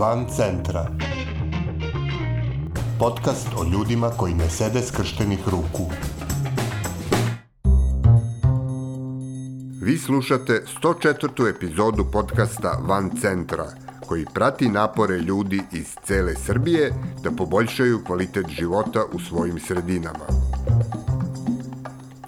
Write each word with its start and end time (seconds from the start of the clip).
Van 0.00 0.26
centra. 0.36 0.86
Podcast 2.98 3.48
o 3.56 3.64
ljudima 3.72 4.10
koji 4.10 4.34
ne 4.34 4.50
sede 4.50 4.82
skrštenih 4.82 5.38
ruku. 5.48 5.90
Vi 9.82 9.98
slušate 9.98 10.64
104. 10.82 11.56
epizodu 11.56 12.04
podcasta 12.12 12.80
Van 12.82 13.10
centra, 13.20 13.64
koji 14.06 14.24
prati 14.34 14.68
napore 14.68 15.18
ljudi 15.18 15.62
iz 15.72 15.96
cele 16.04 16.34
Srbije 16.34 16.92
da 17.22 17.30
poboljšaju 17.30 18.04
kvalitet 18.06 18.46
života 18.48 19.04
u 19.12 19.18
svojim 19.18 19.58
sredinama. 19.58 20.26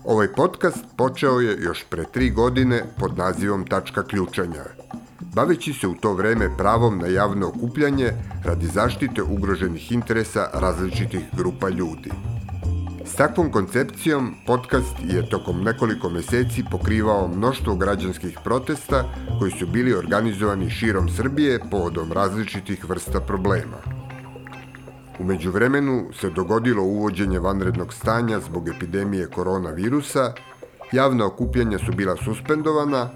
Ovaj 0.05 0.33
podcast 0.33 0.85
počeo 0.97 1.41
je 1.41 1.63
još 1.63 1.85
pre 1.91 2.05
tri 2.05 2.31
godine 2.31 2.85
pod 2.99 3.19
nazivom 3.19 3.67
Tačka 3.67 4.03
ključanja– 4.03 4.65
baveći 5.35 5.73
se 5.73 5.87
u 5.89 5.95
to 5.95 6.15
vreme 6.15 6.57
pravom 6.57 6.99
na 6.99 7.07
javno 7.07 7.49
okupljanje 7.49 8.13
radi 8.45 8.67
zaštite 8.67 9.23
ugroženih 9.23 9.93
interesa 9.93 10.49
različitih 10.55 11.21
grupa 11.37 11.69
ljudi. 11.69 12.11
S 13.05 13.15
takvom 13.15 13.51
koncepcijom 13.53 14.35
podcast 14.47 14.97
je 15.05 15.29
tokom 15.29 15.63
nekoliko 15.63 16.11
meseci 16.11 16.65
pokrivao 16.71 17.29
mnoštvo 17.29 17.77
građanskih 17.77 18.39
protesta 18.45 19.05
koji 19.39 19.53
su 19.53 19.67
bili 19.67 19.95
organizovani 19.95 20.71
širom 20.71 21.09
Srbije 21.09 21.61
povodom 21.71 22.13
različitih 22.13 22.89
vrsta 22.89 23.21
problema. 23.21 23.77
Umeđu 25.19 25.51
vremenu 25.51 26.09
se 26.21 26.31
dogodilo 26.31 26.83
uvođenje 26.83 27.39
vanrednog 27.39 27.93
stanja 27.95 28.41
zbog 28.41 28.69
epidemije 28.69 29.27
koronavirusa, 29.27 30.33
javna 30.93 31.27
okupljanja 31.27 31.79
su 31.79 31.93
bila 31.93 32.17
suspendovana, 32.17 33.11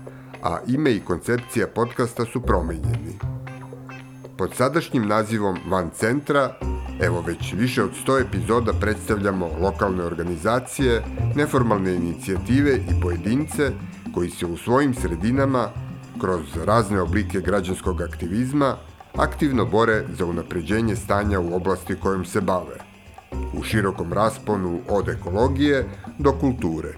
a 0.47 0.59
ime 0.67 0.91
i 0.93 1.01
koncepcija 1.01 1.67
podcasta 1.75 2.25
su 2.25 2.41
promenjeni. 2.41 3.19
Pod 4.39 4.55
sadašnjim 4.55 5.07
nazivom 5.07 5.59
Van 5.69 5.91
Centra, 5.91 6.59
evo 7.01 7.21
već 7.27 7.53
više 7.53 7.83
od 7.83 7.91
100 8.07 8.21
epizoda 8.29 8.73
predstavljamo 8.81 9.51
lokalne 9.61 10.05
organizacije, 10.05 11.03
neformalne 11.35 11.95
inicijative 11.95 12.77
i 12.77 13.01
pojedince 13.03 13.73
koji 14.15 14.31
se 14.31 14.47
u 14.47 14.57
svojim 14.57 14.95
sredinama, 14.95 15.69
kroz 16.21 16.41
razne 16.65 17.01
oblike 17.01 17.41
građanskog 17.41 18.01
aktivizma, 18.01 18.77
aktivno 19.17 19.65
bore 19.65 20.05
za 20.19 20.27
unapređenje 20.27 20.97
stanja 20.97 21.41
u 21.41 21.57
oblasti 21.57 21.97
kojom 21.97 22.25
se 22.25 22.41
bave, 22.41 22.79
u 23.59 23.63
širokom 23.63 24.13
rasponu 24.13 24.81
od 24.89 25.09
ekologije 25.09 25.85
do 26.19 26.33
kulture. 26.33 26.95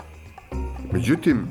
Međutim, 0.93 1.47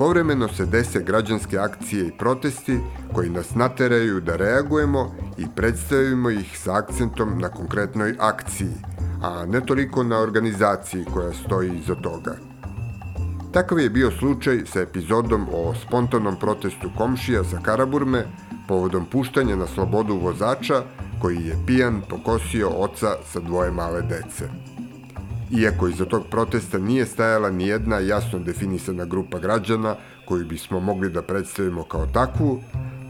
Povremeno 0.00 0.48
se 0.48 0.66
dese 0.66 1.02
građanske 1.02 1.58
akcije 1.58 2.06
i 2.06 2.12
protesti 2.18 2.78
koji 3.12 3.30
nas 3.30 3.54
nateraju 3.54 4.20
da 4.20 4.36
reagujemo 4.36 5.14
i 5.38 5.44
predstavimo 5.56 6.30
ih 6.30 6.58
sa 6.58 6.76
akcentom 6.76 7.38
na 7.38 7.48
konkretnoj 7.48 8.14
akciji, 8.18 8.72
a 9.22 9.46
ne 9.46 9.60
toliko 9.60 10.02
na 10.02 10.18
organizaciji 10.18 11.04
koja 11.14 11.32
stoji 11.32 11.78
iza 11.78 11.94
toga. 11.94 12.36
Takav 13.52 13.80
je 13.80 13.90
bio 13.90 14.10
slučaj 14.10 14.62
sa 14.66 14.80
epizodom 14.80 15.46
o 15.52 15.74
spontanom 15.74 16.36
protestu 16.40 16.90
komšija 16.96 17.44
sa 17.44 17.58
Karaburme 17.62 18.24
povodom 18.68 19.06
puštanja 19.06 19.56
na 19.56 19.66
slobodu 19.66 20.16
vozača 20.16 20.82
koji 21.22 21.36
je 21.36 21.56
pijan 21.66 22.02
pokosio 22.08 22.68
oca 22.68 23.16
sa 23.32 23.40
dvoje 23.40 23.70
male 23.70 24.02
dece. 24.02 24.48
Iako 25.58 25.88
iza 25.88 26.04
tog 26.04 26.22
protesta 26.30 26.78
nije 26.78 27.06
stajala 27.06 27.50
ni 27.50 27.66
jedna 27.66 27.98
jasno 27.98 28.38
definisana 28.38 29.04
grupa 29.04 29.38
građana 29.38 29.96
koju 30.24 30.46
bismo 30.46 30.80
mogli 30.80 31.10
da 31.10 31.22
predstavimo 31.22 31.82
kao 31.82 32.06
takvu, 32.06 32.60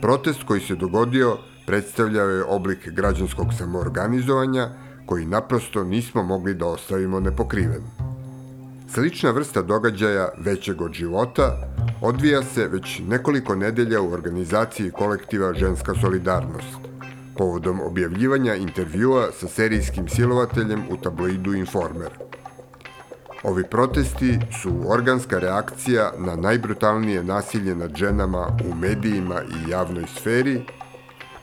protest 0.00 0.42
koji 0.42 0.60
se 0.60 0.76
dogodio 0.76 1.38
predstavljao 1.66 2.28
je 2.28 2.44
oblik 2.44 2.88
građanskog 2.88 3.46
samoorganizovanja 3.58 4.68
koji 5.06 5.26
naprosto 5.26 5.84
nismo 5.84 6.22
mogli 6.22 6.54
da 6.54 6.66
ostavimo 6.66 7.20
nepokriven. 7.20 7.82
Slična 8.94 9.30
vrsta 9.30 9.62
događaja 9.62 10.28
većeg 10.38 10.82
od 10.82 10.92
života 10.92 11.74
odvija 12.00 12.42
se 12.42 12.68
već 12.68 13.00
nekoliko 13.08 13.54
nedelja 13.54 14.00
u 14.00 14.12
organizaciji 14.12 14.90
kolektiva 14.90 15.54
Ženska 15.54 15.94
solidarnost 15.94 16.89
povodom 17.40 17.80
objavljivanja 17.80 18.54
intervjua 18.54 19.28
sa 19.32 19.48
serijskim 19.48 20.08
silovateljem 20.08 20.82
u 20.90 20.96
tabloidu 20.96 21.54
Informer. 21.54 22.10
Ovi 23.42 23.64
protesti 23.70 24.38
su 24.62 24.72
organska 24.88 25.38
reakcija 25.38 26.12
na 26.18 26.36
najbrutalnije 26.36 27.24
nasilje 27.24 27.74
nad 27.74 27.96
ženama 27.96 28.46
u 28.70 28.74
medijima 28.74 29.42
i 29.42 29.70
javnoj 29.70 30.04
sferi, 30.16 30.60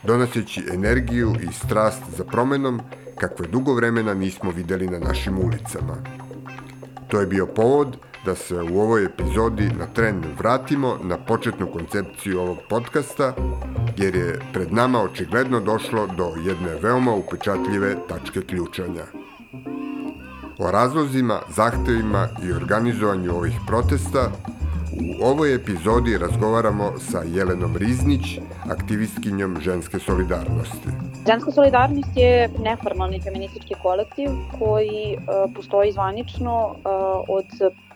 donoseći 0.02 0.64
energiju 0.74 1.34
i 1.42 1.52
strast 1.52 2.02
za 2.16 2.24
promenom 2.24 2.80
kakve 3.16 3.46
dugo 3.46 3.74
vremena 3.74 4.14
nismo 4.14 4.50
videli 4.50 4.86
na 4.86 4.98
našim 4.98 5.38
ulicama. 5.38 5.96
To 7.08 7.20
je 7.20 7.26
bio 7.26 7.46
povod 7.46 7.96
da 8.24 8.34
se 8.34 8.54
u 8.54 8.80
ovoj 8.80 9.04
epizodi 9.04 9.70
na 9.78 9.86
tren 9.86 10.22
vratimo 10.38 10.98
na 11.02 11.16
početnu 11.16 11.66
koncepciju 11.66 12.40
ovog 12.40 12.58
podcasta, 12.68 13.32
jer 13.96 14.16
je 14.16 14.40
pred 14.52 14.72
nama 14.72 15.02
očigledno 15.02 15.60
došlo 15.60 16.06
do 16.06 16.32
jedne 16.46 16.74
veoma 16.82 17.14
upečatljive 17.14 17.96
tačke 18.08 18.40
ključanja. 18.40 19.04
O 20.58 20.70
razlozima, 20.70 21.40
zahtevima 21.56 22.28
i 22.42 22.52
organizovanju 22.52 23.34
ovih 23.34 23.54
protesta 23.66 24.30
u 24.92 25.24
ovoj 25.24 25.54
epizodi 25.54 26.18
razgovaramo 26.18 26.92
sa 26.98 27.22
Jelenom 27.26 27.76
Riznić, 27.76 28.38
aktivistkinjom 28.70 29.56
ženske 29.60 29.98
solidarnosti. 29.98 30.88
Ženska 31.26 31.50
solidarnost 31.52 32.16
je 32.16 32.50
neformalni 32.58 33.20
feministički 33.20 33.74
kolektiv 33.82 34.30
koji 34.58 35.16
uh, 35.16 35.54
postoji 35.54 35.92
zvanično 35.92 36.66
uh, 36.66 36.74
od 37.28 37.46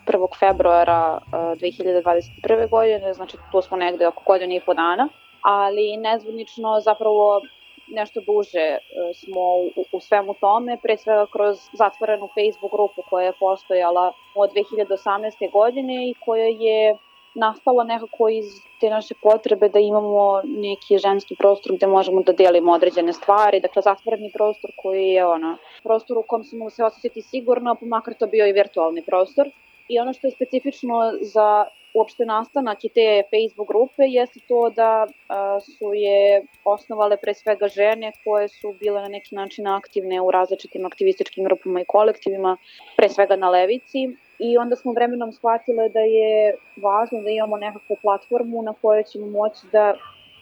1. 0.05 0.39
februara 0.39 1.19
2021. 1.31 2.69
godine, 2.69 3.13
znači 3.13 3.37
tu 3.51 3.61
smo 3.61 3.77
negde 3.77 4.07
oko 4.07 4.23
godine 4.25 4.55
i 4.55 4.61
po 4.65 4.73
dana, 4.73 5.09
ali 5.41 5.97
nezvodnično 5.97 6.79
zapravo 6.79 7.41
nešto 7.87 8.21
duže 8.21 8.77
smo 9.13 9.41
u, 9.75 9.85
u 9.91 9.99
svemu 9.99 10.33
tome, 10.33 10.77
pre 10.83 10.97
svega 10.97 11.25
kroz 11.31 11.57
zatvorenu 11.73 12.27
Facebook 12.27 12.71
grupu 12.71 13.01
koja 13.09 13.25
je 13.25 13.33
postojala 13.39 14.13
od 14.35 14.49
2018. 14.51 15.51
godine 15.51 16.09
i 16.09 16.13
koja 16.25 16.45
je 16.45 16.97
nastala 17.35 17.83
nekako 17.83 18.29
iz 18.29 18.45
te 18.79 18.89
naše 18.89 19.13
potrebe 19.21 19.69
da 19.69 19.79
imamo 19.79 20.41
neki 20.43 20.97
ženski 20.97 21.35
prostor 21.35 21.75
gde 21.75 21.87
možemo 21.87 22.21
da 22.21 22.33
delimo 22.33 22.71
određene 22.71 23.13
stvari, 23.13 23.59
dakle 23.59 23.81
zatvoreni 23.81 24.31
prostor 24.33 24.71
koji 24.81 25.07
je 25.07 25.25
ono, 25.25 25.57
prostor 25.83 26.17
u 26.17 26.23
kom 26.27 26.43
se 26.43 26.55
mogu 26.55 26.69
se 26.69 26.83
osjećati 26.83 27.21
sigurno, 27.21 27.75
pa 27.79 27.85
makar 27.85 28.13
to 28.13 28.27
bio 28.27 28.47
i 28.47 28.53
virtualni 28.53 29.01
prostor. 29.01 29.49
I 29.93 29.99
ono 29.99 30.13
što 30.13 30.27
je 30.27 30.31
specifično 30.31 30.95
za 31.21 31.65
uopšte 31.93 32.25
nastanak 32.25 32.85
i 32.85 32.89
te 32.89 33.23
Facebook 33.31 33.67
grupe 33.67 34.03
jeste 34.07 34.39
to 34.47 34.69
da 34.69 35.07
a, 35.27 35.59
su 35.59 35.93
je 35.93 36.45
osnovale 36.65 37.17
pre 37.17 37.33
svega 37.33 37.67
žene 37.67 38.11
koje 38.23 38.47
su 38.47 38.73
bile 38.79 39.01
na 39.01 39.07
neki 39.07 39.35
način 39.35 39.67
aktivne 39.67 40.21
u 40.21 40.31
različitim 40.31 40.85
aktivističkim 40.85 41.43
grupama 41.43 41.81
i 41.81 41.85
kolektivima, 41.87 42.57
pre 42.97 43.09
svega 43.09 43.35
na 43.35 43.49
levici. 43.49 44.17
I 44.39 44.57
onda 44.57 44.75
smo 44.75 44.93
vremenom 44.93 45.31
shvatile 45.31 45.89
da 45.89 45.99
je 45.99 46.55
važno 46.75 47.21
da 47.21 47.29
imamo 47.29 47.57
nekakvu 47.57 47.97
platformu 48.01 48.61
na 48.61 48.73
kojoj 48.81 49.03
ćemo 49.03 49.27
moći 49.27 49.67
da 49.71 49.93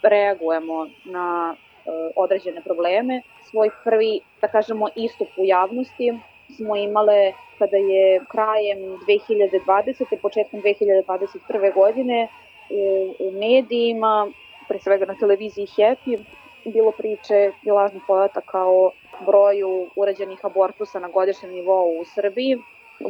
reagujemo 0.03 0.87
na 1.05 1.55
uh, 1.55 1.93
određene 2.15 2.61
probleme. 2.61 3.21
Svoj 3.49 3.69
prvi, 3.83 4.19
da 4.41 4.47
kažemo, 4.47 4.87
istup 4.95 5.27
u 5.37 5.45
javnosti 5.45 6.13
smo 6.55 6.75
imale 6.75 7.33
kada 7.59 7.77
je 7.77 8.21
krajem 8.27 8.79
2020. 9.07 10.21
početkom 10.21 10.61
2021. 10.61 11.73
godine 11.73 12.27
u, 12.69 13.15
u 13.19 13.31
medijima, 13.31 14.31
pre 14.67 14.79
svega 14.79 15.05
na 15.05 15.15
televiziji 15.19 15.67
Happy, 15.67 16.19
bilo 16.65 16.91
priče 16.91 17.51
i 17.63 17.71
lažnih 17.71 18.03
podataka 18.07 18.65
o 18.65 18.91
broju 19.25 19.87
urađenih 19.95 20.39
abortusa 20.45 20.99
na 20.99 21.07
godišnjem 21.07 21.51
nivou 21.51 21.99
u 21.99 22.05
Srbiji. 22.05 22.57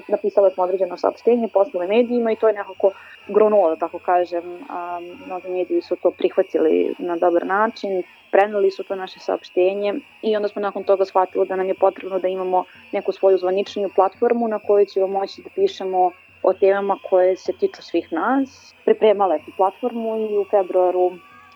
Napisale 0.08 0.52
smo 0.52 0.64
određeno 0.64 0.98
saopštenje, 0.98 1.48
poslale 1.48 1.88
medijima 1.88 2.32
i 2.32 2.36
to 2.36 2.48
je 2.48 2.54
nekako 2.54 2.92
grunulo, 3.28 3.70
da 3.70 3.76
tako 3.76 4.00
kažem. 4.00 4.44
A, 4.70 5.00
mnogi 5.26 5.50
mediji 5.50 5.82
su 5.82 5.96
to 5.96 6.12
prihvatili 6.12 6.96
na 7.00 7.16
dobar 7.16 7.46
način, 7.46 8.04
preneli 8.32 8.72
su 8.72 8.84
to 8.84 8.96
naše 8.96 9.20
saopštenje 9.20 9.94
i 10.22 10.36
onda 10.36 10.48
smo 10.48 10.62
nakon 10.62 10.84
toga 10.84 11.06
shvatili 11.06 11.48
da 11.48 11.56
nam 11.56 11.68
je 11.68 11.74
potrebno 11.74 12.20
da 12.20 12.28
imamo 12.28 12.64
neku 12.92 13.12
svoju 13.12 13.38
zvaničniju 13.38 13.90
platformu 13.96 14.48
na 14.48 14.60
kojoj 14.60 14.86
ćemo 14.86 15.08
moći 15.08 15.42
da 15.42 15.50
pišemo 15.56 16.12
o 16.44 16.54
temama 16.54 16.98
koje 17.10 17.38
se 17.38 17.54
tiču 17.54 17.82
svih 17.82 18.14
nas. 18.14 18.76
Pripremala 18.86 19.34
je 19.34 19.46
tu 19.46 19.52
platformu 19.58 20.18
i 20.18 20.38
u 20.38 20.46
februaru 20.52 21.12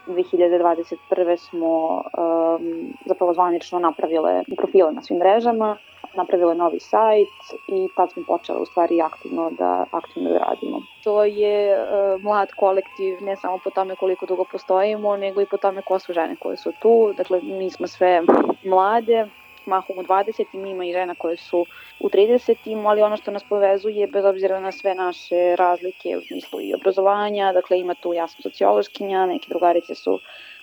2021. 0.08 1.38
smo 1.38 1.94
um, 1.96 2.94
zapravo 3.06 3.34
zvanično 3.34 3.80
napravile 3.80 4.44
profile 4.58 4.92
na 4.92 5.02
svim 5.02 5.20
mrežama, 5.20 5.78
napravile 6.16 6.56
novi 6.56 6.80
sajt 6.80 7.38
i 7.68 7.88
tad 7.96 8.12
smo 8.12 8.24
počeli 8.28 8.62
u 8.62 8.66
stvari 8.66 9.02
aktivno 9.02 9.50
da, 9.50 9.86
aktivno 9.92 10.30
da 10.30 10.38
radimo. 10.38 10.82
To 11.04 11.24
je 11.24 11.78
uh, 11.80 12.24
mlad 12.24 12.52
kolektiv 12.60 13.18
ne 13.22 13.36
samo 13.36 13.60
po 13.64 13.70
tome 13.70 13.96
koliko 13.96 14.26
dugo 14.26 14.46
postojimo, 14.52 15.18
nego 15.18 15.42
i 15.42 15.46
po 15.46 15.58
tome 15.58 15.82
ko 15.82 16.00
su 16.00 16.14
žene 16.14 16.36
koje 16.36 16.58
su 16.58 16.72
tu. 16.82 17.14
Dakle, 17.18 17.42
mi 17.42 17.70
smo 17.70 17.88
sve 17.88 18.22
mlade, 18.64 19.28
mahom 19.66 20.00
u 20.00 20.04
20. 20.04 20.46
ima 20.72 20.86
i 20.86 20.94
žena 20.94 21.16
koje 21.16 21.38
su 21.38 21.66
u 22.00 22.10
30. 22.10 22.88
ali 22.88 23.02
ono 23.02 23.18
što 23.18 23.32
nas 23.32 23.44
povezuje, 23.50 24.08
bez 24.08 24.26
obzira 24.26 24.60
na 24.60 24.72
sve 24.72 24.96
naše 24.96 25.56
razlike 25.56 26.18
u 26.18 26.22
smislu 26.22 26.62
i 26.62 26.74
obrazovanja, 26.74 27.54
dakle 27.54 27.80
ima 27.80 27.94
tu 27.94 28.14
jasno 28.14 28.42
sociološkinja, 28.42 29.26
neke 29.26 29.46
drugarice 29.50 29.96
su 29.96 30.20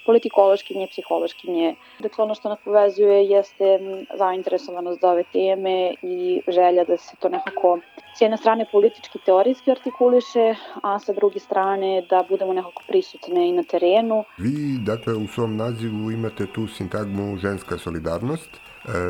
politikološkinje, 0.07 0.87
psihološkinje. 0.87 1.75
Dakle, 1.99 2.25
ono 2.25 2.35
što 2.35 2.49
nas 2.49 2.59
povezuje 2.65 3.25
jeste 3.25 3.79
zainteresovanost 4.19 5.01
za 5.01 5.11
ove 5.11 5.25
teme 5.33 5.95
i 6.03 6.41
želja 6.49 6.85
da 6.85 6.97
se 6.97 7.17
to 7.21 7.29
nekako 7.29 7.79
s 8.19 8.21
jedne 8.21 8.37
strane 8.37 8.67
politički 8.73 9.19
teorijski 9.27 9.71
artikuliše, 9.71 10.55
a 10.83 10.99
sa 10.99 11.13
druge 11.13 11.39
strane 11.39 12.03
da 12.11 12.25
budemo 12.29 12.53
nekako 12.53 12.83
prisutne 12.89 13.49
i 13.49 13.53
na 13.53 13.63
terenu. 13.63 14.25
Vi, 14.39 14.79
dakle, 14.79 15.15
u 15.15 15.27
svom 15.27 15.57
nazivu 15.57 16.11
imate 16.11 16.47
tu 16.47 16.67
sintagmu 16.67 17.37
ženska 17.37 17.79
solidarnost, 17.79 18.61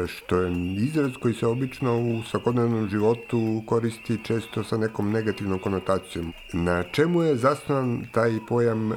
što 0.07 0.37
je 0.37 0.53
izraz 0.77 1.13
koji 1.23 1.35
se 1.35 1.47
obično 1.47 1.99
u 1.99 2.23
svakodnevnom 2.23 2.89
životu 2.89 3.63
koristi 3.67 4.25
često 4.25 4.65
sa 4.65 4.77
nekom 4.77 5.13
negativnom 5.13 5.59
konotacijom. 5.59 6.33
Na 6.53 6.83
čemu 6.83 7.23
je 7.23 7.37
zasnovan 7.37 8.07
taj 8.13 8.31
pojam 8.49 8.93
e, 8.93 8.97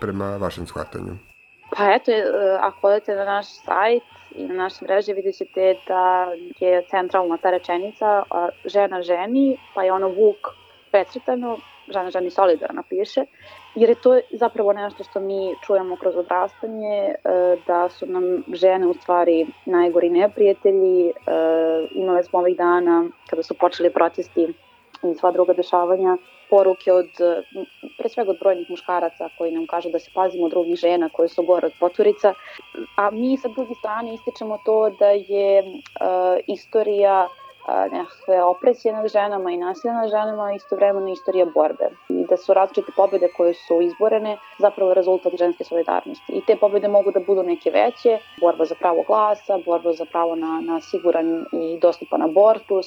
prema 0.00 0.36
vašem 0.36 0.66
shvatanju? 0.66 1.12
Pa 1.76 1.94
eto, 1.94 2.10
e, 2.12 2.22
ako 2.60 2.86
odete 2.86 3.14
na 3.14 3.24
naš 3.24 3.46
sajt 3.46 4.02
i 4.34 4.44
na 4.44 4.54
naše 4.54 4.84
mreže 4.84 5.12
vidjet 5.12 5.36
ćete 5.36 5.74
da 5.88 6.26
je 6.60 6.84
centralna 6.90 7.36
ta 7.36 7.50
rečenica 7.50 8.22
žena 8.64 9.02
ženi, 9.02 9.58
pa 9.74 9.82
je 9.82 9.92
ono 9.92 10.08
Vuk 10.08 10.48
precrtano, 10.90 11.58
žena 11.90 12.10
ženi 12.10 12.30
solidarno 12.30 12.82
piše, 12.88 13.24
jer 13.74 13.88
je 13.88 13.94
to 13.94 14.20
zapravo 14.32 14.72
nešto 14.72 15.04
što 15.04 15.20
mi 15.20 15.54
čujemo 15.66 15.96
kroz 15.96 16.16
odrastanje, 16.16 16.96
e, 16.96 17.14
da 17.66 17.88
su 17.88 18.06
nam 18.06 18.44
žene 18.52 18.86
u 18.86 18.94
stvari 18.94 19.46
najgori 19.66 20.10
neprijatelji, 20.10 21.08
e, 21.08 21.12
imali 21.90 22.24
smo 22.24 22.38
ovih 22.38 22.56
dana 22.56 23.04
kada 23.30 23.42
su 23.42 23.54
počeli 23.54 23.90
protesti 23.90 24.48
i 25.02 25.14
sva 25.14 25.32
druga 25.32 25.52
dešavanja, 25.52 26.16
poruke 26.50 26.92
od, 26.92 27.10
pre 27.98 28.08
svega 28.08 28.30
od 28.30 28.38
brojnih 28.40 28.70
muškaraca 28.70 29.28
koji 29.38 29.52
nam 29.52 29.66
kažu 29.66 29.90
da 29.90 29.98
se 29.98 30.10
pazimo 30.14 30.44
od 30.44 30.50
drugih 30.50 30.76
žena 30.76 31.08
koje 31.12 31.28
su 31.28 31.42
gore 31.42 31.66
od 31.66 31.72
poturica, 31.80 32.34
a 32.96 33.10
mi 33.10 33.36
sa 33.36 33.48
druge 33.48 33.74
strane 33.74 34.14
ističemo 34.14 34.58
to 34.64 34.90
da 34.98 35.10
je 35.10 35.62
uh, 35.62 36.38
istorija 36.46 37.28
nekakve 37.68 38.44
opresije 38.44 38.94
nad 38.94 39.08
ženama 39.08 39.50
i 39.50 39.56
nasilja 39.56 39.92
nad 39.92 40.10
ženama, 40.10 40.52
istovremeno 40.52 41.08
istorija 41.12 41.46
borbe. 41.54 41.90
I 42.08 42.26
da 42.28 42.36
su 42.36 42.54
različite 42.54 42.92
pobede 42.96 43.28
koje 43.36 43.54
su 43.54 43.80
izborene 43.82 44.36
zapravo 44.58 44.94
rezultat 44.94 45.32
ženske 45.38 45.64
solidarnosti. 45.64 46.32
I 46.32 46.44
te 46.46 46.56
pobede 46.56 46.88
mogu 46.88 47.10
da 47.10 47.20
budu 47.20 47.42
neke 47.42 47.70
veće, 47.70 48.18
borba 48.40 48.64
za 48.64 48.74
pravo 48.74 49.02
glasa, 49.06 49.58
borba 49.66 49.92
za 49.92 50.04
pravo 50.04 50.34
na, 50.34 50.60
na 50.60 50.80
siguran 50.80 51.44
i 51.52 51.78
dostupan 51.82 52.22
abortus, 52.22 52.86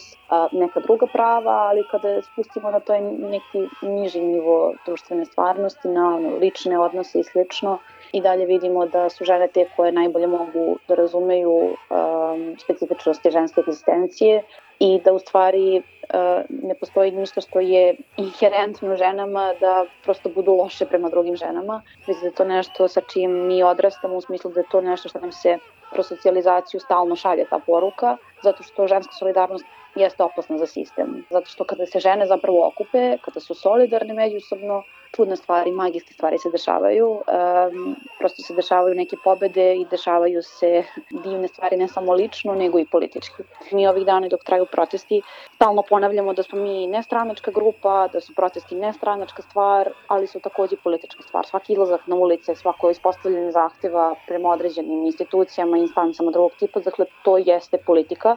neka 0.52 0.80
druga 0.80 1.08
prava, 1.14 1.52
ali 1.52 1.84
kada 1.92 2.22
spustimo 2.22 2.72
na 2.72 2.80
to 2.80 2.94
neki 3.34 3.68
niži 3.82 4.22
nivo 4.22 4.74
društvene 4.86 5.26
stvarnosti, 5.26 5.88
na 5.88 6.16
lične 6.42 6.80
odnose 6.80 7.20
i 7.20 7.24
slično, 7.24 7.80
i 8.14 8.22
dalje 8.22 8.46
vidimo 8.46 8.86
da 8.86 9.10
su 9.10 9.26
žene 9.26 9.48
te 9.48 9.66
koje 9.76 9.92
najbolje 9.92 10.28
mogu 10.28 10.78
da 10.88 10.96
razumeju 10.96 11.52
um, 11.54 12.56
specifičnosti 12.60 13.32
ženske 13.32 13.62
egzistencije 13.62 14.44
i 14.80 15.00
da 15.06 15.14
u 15.14 15.20
stvari 15.20 15.78
uh, 15.78 16.46
ne 16.50 16.76
postoji 16.76 17.12
ništa 17.12 17.42
što 17.42 17.60
je 17.60 17.96
inherentno 18.18 18.96
ženama 18.96 19.54
da 19.60 19.86
prosto 20.04 20.30
budu 20.30 20.52
loše 20.52 20.86
prema 20.86 21.10
drugim 21.10 21.36
ženama. 21.36 21.82
Mislim 22.08 22.22
da 22.22 22.28
je 22.28 22.36
to 22.36 22.46
nešto 22.46 22.88
sa 22.88 23.02
čim 23.02 23.48
mi 23.48 23.64
odrastamo 23.64 24.16
u 24.16 24.22
smislu 24.22 24.52
da 24.52 24.60
je 24.60 24.72
to 24.72 24.82
nešto 24.82 25.10
što 25.10 25.20
nam 25.20 25.32
se 25.32 25.58
kroz 25.94 26.08
socijalizaciju 26.08 26.80
stalno 26.80 27.16
šalje 27.16 27.46
ta 27.50 27.60
poruka, 27.66 28.18
zato 28.44 28.64
što 28.64 28.88
ženska 28.88 29.14
solidarnost 29.14 29.66
jeste 29.96 30.24
opasna 30.24 30.58
za 30.58 30.68
sistem. 30.68 31.26
Zato 31.30 31.46
što 31.46 31.64
kada 31.64 31.86
se 31.86 32.00
žene 32.00 32.26
zapravo 32.26 32.68
okupe, 32.68 33.18
kada 33.18 33.40
su 33.40 33.54
solidarne 33.54 34.14
međusobno, 34.14 34.84
čudne 35.16 35.36
stvari, 35.36 35.72
magijske 35.72 36.14
stvari 36.14 36.38
se 36.38 36.50
dešavaju. 36.50 37.10
Um, 37.10 37.96
prosto 38.20 38.42
se 38.42 38.54
dešavaju 38.54 38.96
neke 38.96 39.16
pobede 39.24 39.76
i 39.76 39.86
dešavaju 39.86 40.42
se 40.42 40.84
divne 41.10 41.48
stvari 41.48 41.78
ne 41.78 41.88
samo 41.88 42.14
lično, 42.14 42.54
nego 42.54 42.80
i 42.80 42.86
politički. 42.86 43.44
Mi 43.72 43.88
ovih 43.88 44.06
dana 44.06 44.28
dok 44.28 44.44
traju 44.44 44.66
protesti 44.72 45.22
stalno 45.56 45.84
ponavljamo 45.90 46.34
da 46.34 46.44
smo 46.44 46.60
mi 46.60 46.88
nestranačka 46.88 47.52
grupa, 47.52 48.08
da 48.14 48.22
su 48.22 48.34
protesti 48.36 48.76
nestranačka 48.76 49.42
stvar, 49.42 49.90
ali 50.08 50.28
su 50.28 50.40
takođe 50.40 50.76
politička 50.84 51.24
stvar. 51.24 51.46
Svaki 51.46 51.74
izlazak 51.74 52.08
na 52.08 52.16
ulice, 52.16 52.56
svako 52.56 52.90
ispostavljanje 52.90 53.52
zahteva 53.52 54.16
prema 54.28 54.50
određenim 54.50 55.04
institucijama, 55.04 55.78
instancama 55.78 56.32
drugog 56.32 56.52
tipa, 56.60 56.80
dakle 56.80 57.06
to 57.24 57.38
jeste 57.38 57.78
politika. 57.78 58.36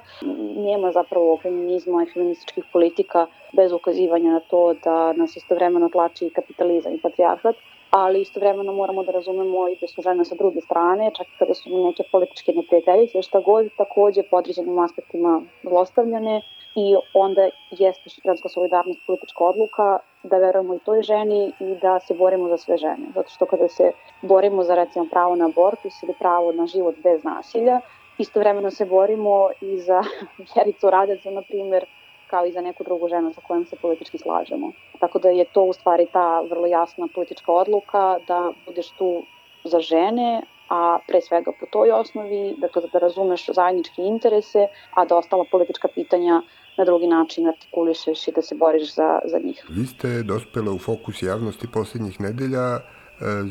Nema 0.57 0.93
zapravo 0.93 1.39
feminizma 1.43 2.03
i 2.03 2.13
feminističkih 2.13 2.65
politika 2.73 3.27
bez 3.57 3.73
ukazivanja 3.73 4.31
na 4.31 4.41
to 4.41 4.75
da 4.85 5.13
nas 5.13 5.37
istovremeno 5.37 5.89
tlači 5.89 6.31
kapitalizam 6.31 6.95
i 6.95 7.01
patrijarhat, 7.01 7.57
ali 7.91 8.21
istovremeno 8.21 8.73
moramo 8.73 9.05
da 9.05 9.13
razumemo 9.13 9.69
i 9.69 9.77
da 9.81 9.87
su 9.87 10.03
žene 10.03 10.25
sa 10.25 10.35
druge 10.35 10.61
strane, 10.61 11.11
čak 11.17 11.27
i 11.27 11.39
kada 11.39 11.55
su 11.55 11.85
neke 11.87 12.03
političke 12.13 12.53
neprijateljice, 12.53 13.23
šta 13.23 13.41
god 13.41 13.69
takođe 13.77 14.23
po 14.31 14.37
određenim 14.37 14.79
aspektima 14.79 15.43
zlostavljane 15.63 16.43
i 16.75 16.97
onda 17.15 17.49
jeste 17.71 18.11
ženska 18.25 18.49
solidarnost 18.49 19.01
politička 19.07 19.45
odluka 19.45 19.99
da 20.23 20.39
verujemo 20.39 20.75
i 20.75 20.79
toj 20.79 21.03
ženi 21.03 21.53
i 21.61 21.75
da 21.83 22.01
se 22.01 22.15
borimo 22.15 22.49
za 22.49 22.57
sve 22.57 22.77
žene. 22.77 23.07
Zato 23.15 23.31
što 23.31 23.47
kada 23.47 23.69
se 23.69 23.93
borimo 24.23 24.63
za 24.63 24.75
recimo 24.75 25.07
pravo 25.11 25.37
na 25.37 25.47
abortus 25.47 26.03
ili 26.03 26.15
pravo 26.19 26.53
na 26.53 26.67
život 26.67 26.95
bez 27.03 27.25
nasilja, 27.25 27.81
istovremeno 28.19 28.71
se 28.71 28.85
borimo 28.85 29.49
i 29.61 29.79
za 29.79 30.03
Jericu 30.57 30.91
Radecu, 30.91 31.31
na 31.31 31.43
primjer, 31.43 31.87
kao 32.31 32.47
i 32.47 32.53
za 32.53 32.61
neku 32.61 32.85
drugu 32.85 33.09
ženu 33.09 33.33
sa 33.35 33.41
kojom 33.41 33.67
se 33.67 33.77
politički 33.77 34.19
slažemo. 34.19 34.73
Tako 35.01 35.19
da 35.19 35.29
je 35.29 35.45
to 35.45 35.63
u 35.63 35.73
stvari 35.73 36.07
ta 36.13 36.41
vrlo 36.41 36.67
jasna 36.67 37.09
politička 37.15 37.53
odluka 37.53 38.19
da 38.29 38.53
budeš 38.67 38.91
tu 38.91 39.23
za 39.65 39.81
žene, 39.81 40.43
a 40.69 40.99
pre 41.07 41.21
svega 41.21 41.53
po 41.61 41.67
toj 41.67 41.91
osnovi, 41.91 42.55
dakle 42.59 42.83
da 42.93 42.99
razumeš 42.99 43.47
zajedničke 43.55 44.03
interese, 44.03 44.69
a 44.95 45.05
da 45.05 45.17
ostala 45.17 45.45
politička 45.51 45.89
pitanja 45.95 46.43
na 46.79 46.85
drugi 46.85 47.07
način 47.07 47.47
artikulišeš 47.49 48.29
i 48.29 48.33
da 48.33 48.43
se 48.43 48.55
boriš 48.55 48.95
za, 48.95 49.19
za 49.25 49.39
njih. 49.39 49.65
Vi 49.69 49.87
ste 49.87 50.23
dospela 50.23 50.73
u 50.73 50.79
fokus 50.79 51.23
javnosti 51.23 51.67
poslednjih 51.73 52.21
nedelja 52.21 52.77
e, 52.77 52.81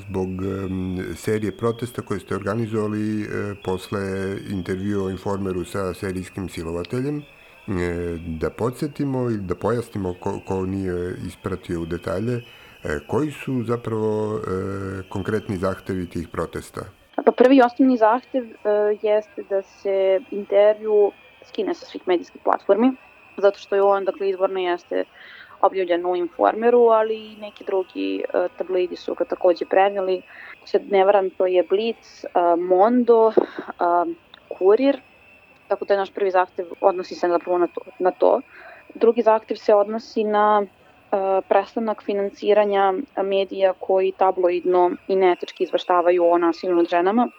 zbog 0.07 0.29
serije 1.15 1.57
protesta 1.57 2.01
koje 2.01 2.19
ste 2.19 2.35
organizovali 2.35 3.21
e, 3.21 3.25
posle 3.63 4.01
intervjua 4.51 5.05
o 5.05 5.09
informeru 5.09 5.65
sa 5.65 5.93
serijskim 5.93 6.49
silovateljem. 6.49 7.23
E, 7.67 8.17
da 8.39 8.49
podsjetimo 8.49 9.29
i 9.29 9.37
da 9.37 9.55
pojasnimo 9.55 10.13
ko, 10.19 10.39
ko 10.47 10.65
nije 10.65 11.15
ispratio 11.27 11.81
u 11.81 11.85
detalje, 11.85 12.35
e, 12.35 12.43
koji 13.07 13.31
su 13.31 13.63
zapravo 13.63 14.37
e, 14.37 14.41
konkretni 15.09 15.57
zahtevi 15.57 16.09
tih 16.09 16.27
protesta? 16.27 16.81
Pa 17.25 17.31
prvi 17.31 17.61
osnovni 17.61 17.97
zahtev 17.97 18.43
jeste 19.01 19.43
da 19.49 19.61
se 19.61 20.19
intervju 20.31 21.11
skine 21.45 21.73
sa 21.73 21.85
svih 21.85 22.01
medijskih 22.05 22.41
platformi, 22.43 22.91
zato 23.37 23.59
što 23.59 23.75
je 23.75 23.81
on, 23.81 24.05
dakle, 24.05 24.29
izvorno 24.29 24.59
jeste 24.59 25.03
objavljen 25.61 26.05
u 26.05 26.15
Informeru, 26.15 26.79
ali 26.79 27.15
i 27.15 27.37
neki 27.37 27.63
drugi 27.63 28.23
tablidi 28.57 28.95
su 28.95 29.13
ga 29.13 29.25
takođe 29.25 29.65
preneli. 29.65 30.21
Se 30.65 30.79
ne 30.79 31.05
varam, 31.05 31.29
to 31.29 31.45
je 31.45 31.63
Blitz, 31.63 32.25
Mondo, 32.57 33.33
Kurir, 34.57 35.01
Tako 35.67 35.85
da 35.85 35.93
je 35.93 35.97
naš 35.97 36.13
prvi 36.13 36.31
zahtev 36.31 36.65
odnosi 36.81 37.15
se 37.15 37.27
zapravo 37.27 37.57
na 37.57 37.67
to. 37.67 37.81
Na 37.99 38.11
to. 38.11 38.41
Drugi 38.93 39.21
zahtev 39.21 39.55
se 39.55 39.73
odnosi 39.73 40.23
na 40.23 40.61
uh, 40.61 41.19
prestanak 41.49 42.03
financiranja 42.03 42.93
medija 43.23 43.73
koji 43.79 44.11
tabloidno 44.11 44.91
i 45.07 45.15
neetički 45.15 45.63
izvaštavaju 45.63 46.25
o 46.25 46.37
nasilju 46.37 46.75
nad 46.75 46.89
ženama 46.89 47.29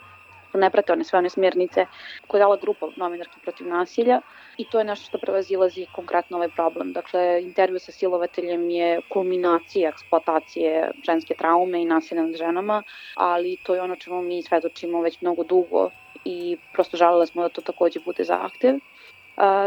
ne 0.57 0.71
prate 0.71 0.93
one 0.93 1.05
sve 1.05 1.19
one 1.19 1.31
smjernice 1.31 1.87
koje 2.27 2.39
je 2.39 2.43
dala 2.43 2.57
grupa 2.57 2.89
novinarki 2.97 3.41
protiv 3.43 3.69
nasilja 3.69 4.21
i 4.57 4.65
to 4.71 4.79
je 4.79 4.85
nešto 4.85 5.07
što 5.07 5.19
prevazilazi 5.19 5.87
konkretno 5.93 6.37
ovaj 6.37 6.49
problem. 6.49 6.93
Dakle, 6.93 7.43
intervju 7.43 7.79
sa 7.79 7.93
silovateljem 7.93 8.71
je 8.71 9.01
kulminacija 9.13 9.89
eksploatacije 9.89 10.91
ženske 11.07 11.35
traume 11.35 11.83
i 11.83 11.85
nasilja 11.85 12.23
nad 12.23 12.37
ženama, 12.37 12.83
ali 13.15 13.57
to 13.63 13.75
je 13.75 13.83
ono 13.83 13.97
čemu 13.97 14.23
mi 14.23 14.43
svedočimo 14.43 15.01
već 15.01 15.21
mnogo 15.21 15.45
dugo 15.45 15.91
i 16.27 16.57
prosto 16.73 16.97
žalila 16.97 17.27
smo 17.27 17.43
da 17.43 17.49
to 17.49 17.63
takođe 17.63 18.01
bude 18.05 18.25
zahtev. 18.25 18.75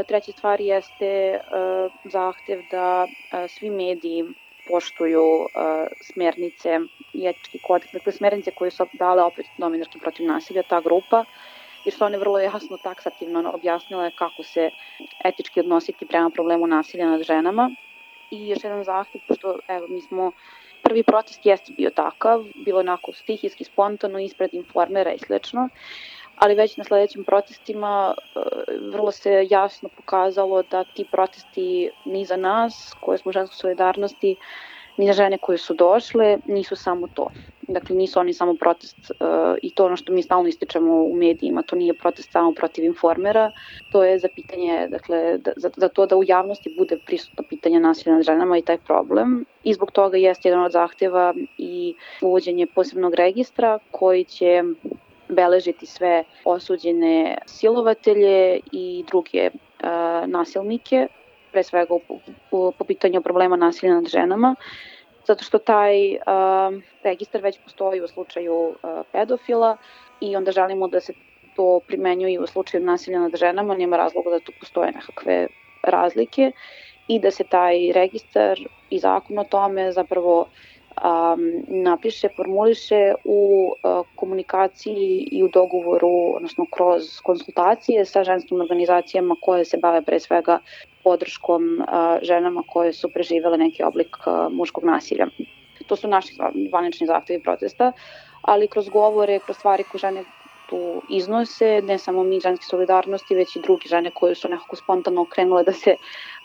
treća 0.07 0.31
stvar 0.31 0.61
jeste 0.61 1.39
zahtev 2.05 2.61
da 2.71 3.07
svi 3.47 3.69
mediji 3.69 4.25
poštuju 4.69 5.23
uh, 5.23 5.49
smernice 6.13 6.79
i 7.13 7.27
etički 7.27 7.59
kodeks, 7.67 7.93
dakle 7.93 8.11
smernice 8.11 8.51
koje 8.51 8.71
su 8.71 8.85
dale 8.93 9.23
opet 9.23 9.45
novinarki 9.57 9.99
protiv 9.99 10.27
nasilja, 10.27 10.63
ta 10.63 10.81
grupa, 10.81 11.25
i 11.85 11.91
što 11.91 12.05
one 12.05 12.17
vrlo 12.17 12.39
jasno 12.39 12.77
taksativno 12.77 13.51
objasnile 13.53 14.11
kako 14.15 14.43
se 14.43 14.69
etički 15.23 15.59
odnositi 15.59 16.05
prema 16.05 16.29
problemu 16.29 16.67
nasilja 16.67 17.09
nad 17.09 17.23
ženama. 17.23 17.71
I 18.31 18.49
još 18.49 18.63
jedan 18.63 18.83
zahtev, 18.83 19.21
pošto 19.27 19.59
evo, 19.67 19.87
mi 19.87 20.01
smo 20.01 20.31
prvi 20.83 21.03
protest 21.03 21.45
jeste 21.45 21.73
bio 21.77 21.89
takav, 21.89 22.45
bilo 22.65 22.79
onako 22.79 23.13
stihijski, 23.13 23.63
spontano, 23.63 24.19
ispred 24.19 24.53
informera 24.53 25.13
i 25.13 25.19
slično, 25.19 25.69
ali 26.39 26.55
već 26.55 26.77
na 26.77 26.83
sledećim 26.83 27.23
protestima 27.23 28.15
e, 28.17 28.39
vrlo 28.91 29.11
se 29.11 29.47
jasno 29.49 29.89
pokazalo 29.95 30.63
da 30.63 30.83
ti 30.83 31.05
protesti 31.11 31.89
ni 32.05 32.25
za 32.25 32.37
nas, 32.37 32.95
koje 33.01 33.17
smo 33.17 33.31
ženske 33.31 33.55
solidarnosti, 33.55 34.35
ni 34.99 35.07
za 35.07 35.13
žene 35.13 35.37
koje 35.37 35.57
su 35.57 35.73
došle, 35.73 36.37
nisu 36.45 36.75
samo 36.75 37.07
to. 37.07 37.27
Dakle, 37.67 37.95
nisu 37.95 38.19
oni 38.19 38.33
samo 38.33 38.53
protest 38.53 38.97
uh, 38.97 39.27
i 39.61 39.69
to 39.69 39.85
ono 39.85 39.95
što 39.95 40.13
mi 40.13 40.23
stalno 40.23 40.47
ističemo 40.49 40.93
u 40.93 41.15
medijima, 41.15 41.61
to 41.61 41.75
nije 41.75 41.93
protest 41.93 42.31
samo 42.31 42.51
protiv 42.51 42.85
informera, 42.85 43.51
to 43.91 44.03
je 44.03 44.19
za 44.19 44.27
pitanje, 44.35 44.87
dakle, 44.89 45.37
da, 45.37 45.51
za, 45.55 45.69
za 45.77 45.89
to 45.89 46.05
da 46.05 46.17
u 46.17 46.23
javnosti 46.23 46.75
bude 46.77 46.97
prisutno 47.05 47.43
pitanje 47.49 47.79
nasilja 47.79 48.15
nad 48.15 48.23
ženama 48.23 48.57
i 48.57 48.61
taj 48.61 48.77
problem. 48.77 49.45
I 49.63 49.73
zbog 49.73 49.91
toga 49.91 50.17
jeste 50.17 50.49
jedan 50.49 50.63
od 50.63 50.71
zahteva 50.71 51.33
i 51.57 51.95
uvođenje 52.21 52.67
posebnog 52.75 53.13
registra 53.13 53.79
koji 53.91 54.23
će 54.23 54.63
beležiti 55.29 55.85
sve 55.85 56.23
osuđene 56.45 57.37
silovatelje 57.45 58.59
i 58.71 59.03
druge 59.07 59.49
nasilnike, 60.25 61.07
pre 61.51 61.63
svega 61.63 61.93
u, 61.93 62.01
u, 62.51 62.71
po 62.71 62.83
pitanju 62.83 63.21
problema 63.21 63.55
nasilja 63.55 63.93
nad 63.93 64.07
ženama, 64.07 64.55
zato 65.27 65.43
što 65.43 65.57
taj 65.57 66.13
uh, 66.13 66.19
registar 67.03 67.41
već 67.41 67.59
postoji 67.63 68.01
u 68.01 68.07
slučaju 68.07 68.53
uh, 68.53 68.89
pedofila 69.11 69.77
i 70.21 70.35
onda 70.35 70.51
želimo 70.51 70.87
da 70.87 70.99
se 70.99 71.13
to 71.55 71.79
primenjuje 71.87 72.39
u 72.39 72.47
slučaju 72.47 72.85
nasilja 72.85 73.19
nad 73.19 73.35
ženama, 73.35 73.75
nema 73.75 73.97
razloga 73.97 74.29
da 74.29 74.39
tu 74.39 74.51
postoje 74.59 74.91
nekakve 74.91 75.47
razlike 75.83 76.51
i 77.07 77.19
da 77.19 77.31
se 77.31 77.43
taj 77.43 77.91
registar 77.93 78.59
i 78.89 78.99
zakon 78.99 79.39
o 79.39 79.43
tome 79.43 79.91
zapravo 79.91 80.47
um, 81.03 81.63
napiše, 81.67 82.29
formuliše 82.35 83.13
u 83.23 83.71
uh, 83.83 84.05
komunikaciji 84.15 85.27
i 85.31 85.43
u 85.43 85.47
dogovoru, 85.47 86.35
odnosno 86.35 86.65
kroz 86.71 87.19
konsultacije 87.23 88.05
sa 88.05 88.23
ženskim 88.23 88.61
organizacijama 88.61 89.35
koje 89.41 89.65
se 89.65 89.77
bave 89.77 90.01
pre 90.01 90.19
svega 90.19 90.59
podrškom 91.03 91.63
uh, 91.63 91.85
ženama 92.21 92.63
koje 92.67 92.93
su 92.93 93.09
preživele 93.13 93.57
neki 93.57 93.83
oblik 93.83 94.17
uh, 94.25 94.53
muškog 94.53 94.83
nasilja. 94.83 95.27
To 95.87 95.95
su 95.95 96.07
naši 96.07 96.33
zvanični 96.69 97.07
zahtevi 97.07 97.43
protesta, 97.43 97.91
ali 98.41 98.67
kroz 98.67 98.89
govore, 98.89 99.39
kroz 99.39 99.57
stvari 99.57 99.83
koje 99.83 99.99
žene 99.99 100.23
tu 100.69 101.01
iznose, 101.09 101.81
ne 101.81 101.97
samo 101.97 102.23
mi 102.23 102.39
ženske 102.39 102.65
solidarnosti, 102.65 103.35
već 103.35 103.55
i 103.55 103.61
druge 103.61 103.87
žene 103.87 104.11
koje 104.11 104.35
su 104.35 104.49
nekako 104.49 104.75
spontano 104.75 105.25
krenule 105.25 105.63
da 105.63 105.73
se 105.73 105.95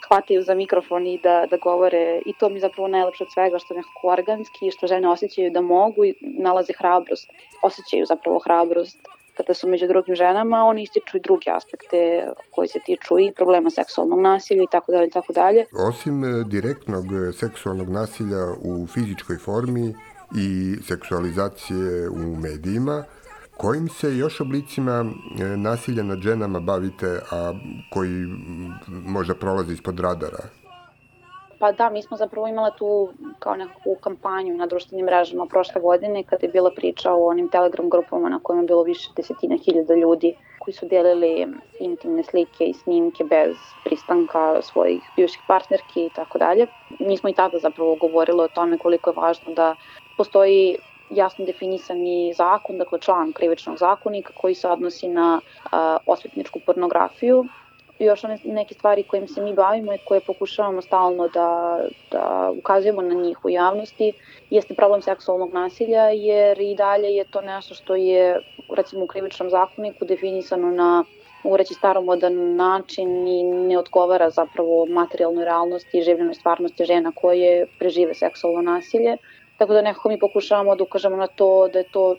hvataju 0.09 0.43
za 0.43 0.54
mikrofon 0.54 1.07
i 1.07 1.19
da, 1.23 1.47
da 1.50 1.57
govore 1.57 2.23
i 2.26 2.33
to 2.33 2.49
mi 2.49 2.61
zapravo 2.61 2.88
najlepše 2.88 3.25
od 3.25 3.33
svega 3.33 3.59
što 3.59 3.75
je 3.75 3.78
nekako 3.78 4.09
organski 4.09 4.66
i 4.66 4.71
što 4.71 4.87
žene 4.87 5.09
osjećaju 5.09 5.50
da 5.50 5.61
mogu 5.61 6.04
i 6.04 6.14
nalaze 6.21 6.73
hrabrost, 6.78 7.31
osjećaju 7.62 8.07
zapravo 8.07 8.38
hrabrost 8.38 8.99
kada 9.37 9.54
su 9.54 9.69
među 9.69 9.87
drugim 9.87 10.14
ženama, 10.14 10.64
oni 10.64 10.83
ističu 10.83 11.16
i 11.16 11.21
druge 11.21 11.50
aspekte 11.50 12.28
koji 12.50 12.69
se 12.69 12.78
tiču 12.87 13.19
i 13.19 13.33
problema 13.37 13.71
seksualnog 13.71 14.21
nasilja 14.21 14.62
i 14.62 14.71
tako 14.71 14.93
dalje 14.93 15.07
i 15.07 15.11
tako 15.11 15.33
dalje. 15.33 15.64
Osim 15.88 16.25
e, 16.25 16.45
direktnog 16.47 17.04
e, 17.04 17.33
seksualnog 17.33 17.88
nasilja 17.88 18.43
u 18.62 18.87
fizičkoj 18.87 19.37
formi 19.38 19.95
i 20.37 20.76
seksualizacije 20.83 22.09
u 22.09 22.37
medijima, 22.37 23.04
Kojim 23.56 23.88
se 23.88 24.16
još 24.16 24.40
oblicima 24.40 25.04
e, 25.40 25.44
nasilja 25.56 26.02
nad 26.02 26.18
ženama 26.18 26.61
bavite, 26.61 27.20
a 27.30 27.52
koji 27.90 28.26
možda 28.88 29.34
prolaze 29.34 29.73
ispod 29.73 30.00
radara? 30.00 30.44
Pa 31.58 31.73
da, 31.73 31.90
mi 31.90 32.02
smo 32.02 32.16
zapravo 32.16 32.49
imali 32.49 32.70
tu 32.78 33.12
kao 33.38 33.56
nekakvu 33.56 33.96
kampanju 34.00 34.56
na 34.56 34.66
društvenim 34.66 35.06
mrežama 35.06 35.46
prošle 35.46 35.80
godine 35.80 36.23
kada 36.23 36.46
je 36.46 36.52
bila 36.52 36.70
priča 36.70 37.12
o 37.12 37.26
onim 37.26 37.49
telegram 37.49 37.90
grupama 37.90 38.28
na 38.28 38.40
kojima 38.42 38.62
je 38.62 38.66
bilo 38.66 38.82
više 38.82 39.11
desetina 39.16 39.56
hiljada 39.64 39.94
ljudi 39.94 40.34
koji 40.58 40.75
su 40.75 40.87
delili 40.88 41.46
intimne 41.80 42.23
slike 42.23 42.64
i 42.64 42.75
snimke 42.75 43.25
bez 43.25 43.56
pristanka 43.84 44.62
svojih 44.62 45.02
bivših 45.16 45.40
partnerki 45.46 46.06
i 46.06 46.11
tako 46.14 46.38
dalje. 46.38 46.66
Mi 46.99 47.16
smo 47.16 47.28
i 47.28 47.34
tada 47.34 47.58
zapravo 47.58 47.96
govorili 47.96 48.40
o 48.40 48.49
tome 48.49 48.78
koliko 48.78 49.11
je 49.11 49.16
važno 49.16 49.54
da 49.54 49.75
postoji 50.16 50.76
jasno 51.11 51.44
definisani 51.44 52.32
zakon, 52.37 52.78
dakle 52.78 53.00
član 53.00 53.32
krivičnog 53.32 53.78
zakonika 53.78 54.32
koji 54.37 54.54
se 54.54 54.68
odnosi 54.68 55.08
na 55.08 55.40
a, 55.73 55.96
osvetničku 56.06 56.61
pornografiju 56.66 57.44
i 57.99 58.04
još 58.04 58.25
one 58.25 58.38
neke 58.44 58.75
stvari 58.75 59.02
kojim 59.02 59.28
se 59.28 59.42
mi 59.42 59.54
bavimo 59.54 59.94
i 59.94 59.99
koje 60.04 60.20
pokušavamo 60.20 60.82
stalno 60.82 61.28
da, 61.28 61.80
da 62.11 62.52
ukazujemo 62.58 63.02
na 63.02 63.14
njih 63.14 63.44
u 63.44 63.50
javnosti 63.50 64.12
jeste 64.50 64.75
problem 64.75 65.02
seksualnog 65.02 65.54
nasilja 65.54 66.08
jer 66.08 66.61
i 66.61 66.75
dalje 66.75 67.08
je 67.08 67.25
to 67.25 67.40
nešto 67.40 67.75
što 67.75 67.94
je 67.94 68.40
recimo 68.76 69.04
u 69.04 69.06
krivičnom 69.06 69.50
zakoniku 69.50 70.04
definisano 70.04 70.70
na 70.70 71.04
ureći 71.44 71.75
staromodan 71.75 72.56
način 72.56 73.28
i 73.28 73.42
ne 73.42 73.78
odgovara 73.78 74.30
zapravo 74.30 74.87
materijalnoj 74.87 75.44
realnosti 75.44 75.99
i 75.99 76.02
življenoj 76.02 76.34
stvarnosti 76.34 76.84
žena 76.84 77.12
koje 77.14 77.66
prežive 77.78 78.14
seksualno 78.14 78.62
nasilje. 78.62 79.16
Tako 79.58 79.73
da 79.73 79.82
nekako 79.82 80.08
mi 80.08 80.18
pokušavamo 80.18 80.75
da 80.76 80.84
ukažemo 80.84 81.16
na 81.16 81.26
to 81.26 81.68
da 81.73 81.78
je 81.78 81.84
to, 81.84 82.16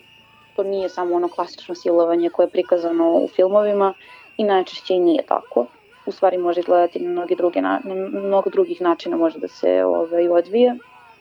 to 0.56 0.62
nije 0.62 0.88
samo 0.88 1.16
ono 1.16 1.28
klasično 1.28 1.74
silovanje 1.74 2.30
koje 2.30 2.46
je 2.46 2.50
prikazano 2.50 3.12
u 3.12 3.28
filmovima 3.28 3.94
i 4.36 4.44
najčešće 4.44 4.94
i 4.94 5.00
nije 5.00 5.22
tako. 5.26 5.66
U 6.06 6.12
stvari 6.12 6.38
može 6.38 6.60
izgledati 6.60 7.00
na 7.00 7.10
mnogi 7.10 7.36
druge, 7.36 7.62
na, 7.62 7.80
na 7.84 7.94
mnogo 8.20 8.50
drugih 8.50 8.80
načina 8.80 9.16
može 9.16 9.38
da 9.38 9.48
se 9.48 9.84
ovaj, 9.84 10.28
odvije. 10.28 10.76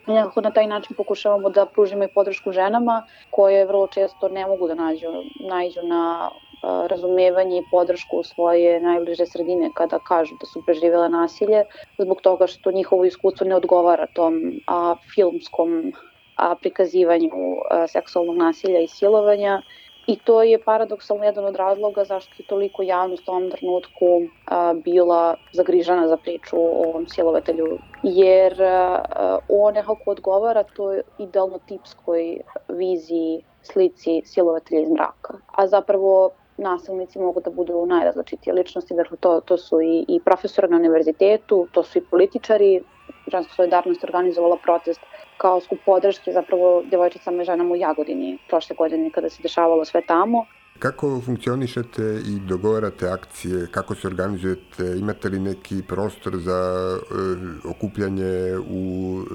I 0.07 0.12
nekako 0.12 0.41
na 0.41 0.51
taj 0.51 0.67
način 0.67 0.95
pokušavamo 0.95 1.50
da 1.50 1.65
pružimo 1.65 2.03
i 2.03 2.13
podršku 2.13 2.51
ženama 2.51 3.03
koje 3.29 3.65
vrlo 3.65 3.88
često 3.88 4.29
ne 4.29 4.45
mogu 4.48 4.67
da 4.67 4.75
nađu, 4.75 5.07
nađu 5.39 5.79
na 5.84 6.29
razumevanje 6.63 7.57
i 7.57 7.65
podršku 7.71 8.24
svoje 8.24 8.79
najbliže 8.79 9.25
sredine 9.25 9.69
kada 9.74 10.00
kažu 10.00 10.35
da 10.39 10.45
su 10.45 10.63
preživjela 10.65 11.07
nasilje 11.07 11.63
zbog 11.97 12.21
toga 12.21 12.47
što 12.47 12.71
njihovo 12.71 13.05
iskustvo 13.05 13.47
ne 13.47 13.55
odgovara 13.55 14.07
tom 14.13 14.62
a, 14.67 14.95
filmskom 15.15 15.93
a, 16.35 16.55
prikazivanju 16.55 17.31
a, 17.69 17.88
seksualnog 17.88 18.38
nasilja 18.38 18.79
i 18.79 18.88
silovanja 18.88 19.62
I 20.07 20.15
to 20.21 20.43
je 20.43 20.63
paradoksalno 20.63 21.24
jedan 21.24 21.45
od 21.45 21.55
razloga 21.55 22.03
zašto 22.05 22.33
je 22.38 22.47
toliko 22.47 22.83
javnost 22.83 23.27
u 23.27 23.31
ovom 23.31 23.51
trenutku 23.51 24.05
a, 24.45 24.74
bila 24.74 25.35
zagrižana 25.51 26.07
za 26.07 26.17
priču 26.17 26.57
o 26.57 26.89
ovom 26.89 27.07
silovatelju. 27.07 27.77
Jer 28.03 28.63
a, 28.63 29.39
on 29.50 29.74
nekako 29.74 30.12
odgovara 30.12 30.63
toj 30.63 31.01
idealno 31.19 31.59
tipskoj 31.67 32.38
viziji 32.69 33.43
slici 33.62 34.21
silovatelja 34.25 34.81
iz 34.81 34.89
mraka. 34.89 35.33
A 35.55 35.67
zapravo 35.67 36.29
nasilnici 36.57 37.19
mogu 37.19 37.41
da 37.41 37.50
budu 37.50 37.85
najrazličitije 37.85 38.53
ličnosti, 38.53 38.93
dakle 38.93 39.17
to, 39.17 39.41
to 39.45 39.57
su 39.57 39.81
i, 39.81 40.05
i 40.07 40.19
profesori 40.25 40.67
na 40.67 40.77
univerzitetu, 40.77 41.67
to 41.71 41.83
su 41.83 41.97
i 41.97 42.01
političari, 42.01 42.83
Ženska 43.31 43.53
solidarnost 43.53 44.03
organizovala 44.03 44.57
protest 44.63 45.00
kao 45.38 45.62
skup 45.62 45.79
podrške 45.85 46.31
zapravo 46.31 46.83
devojčicama 46.91 47.41
i 47.41 47.45
ženama 47.45 47.71
u 47.74 47.75
Jagodini 47.75 48.38
prošle 48.50 48.75
godine 48.75 49.12
kada 49.12 49.29
se 49.29 49.43
dešavalo 49.43 49.85
sve 49.85 50.01
tamo. 50.07 50.45
Kako 50.79 51.21
funkcionišete 51.25 52.01
i 52.27 52.39
dogovarate 52.47 53.07
akcije, 53.07 53.67
kako 53.71 53.95
se 53.95 54.07
organizujete, 54.07 54.83
imate 55.00 55.29
li 55.29 55.39
neki 55.39 55.83
prostor 55.88 56.38
za 56.38 56.62
uh, 56.95 57.71
okupljanje 57.71 58.57
u 58.69 59.13
uh, 59.17 59.25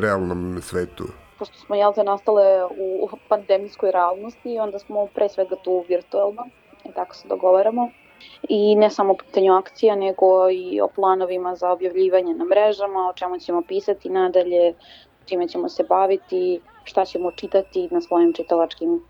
realnom 0.00 0.58
svetu? 0.62 1.04
Pošto 1.38 1.58
smo 1.58 1.76
jel 1.76 1.92
te 1.94 2.04
nastale 2.04 2.64
u 2.64 3.08
pandemijskoj 3.28 3.92
realnosti, 3.92 4.58
onda 4.58 4.78
smo 4.78 5.06
pre 5.06 5.28
svega 5.28 5.56
tu 5.56 5.84
virtualno 5.88 6.46
i 6.84 6.92
tako 6.92 7.14
se 7.14 7.28
dogovaramo. 7.28 7.90
I 8.48 8.76
ne 8.76 8.90
samo 8.90 9.14
po 9.14 9.24
pitanju 9.24 9.52
akcija, 9.54 9.96
nego 9.96 10.50
i 10.50 10.80
o 10.80 10.88
planovima 10.88 11.54
za 11.54 11.70
objavljivanje 11.70 12.34
na 12.34 12.44
mrežama, 12.44 13.08
o 13.08 13.12
čemu 13.12 13.38
ćemo 13.38 13.62
pisati 13.62 14.10
nadalje, 14.10 14.74
čime 15.24 15.48
ćemo 15.48 15.68
se 15.68 15.84
baviti, 15.84 16.60
šta 16.84 17.04
ćemo 17.04 17.32
čitati 17.32 17.88
na 17.90 18.00
svojim 18.00 18.32
čitalačkim 18.32 19.00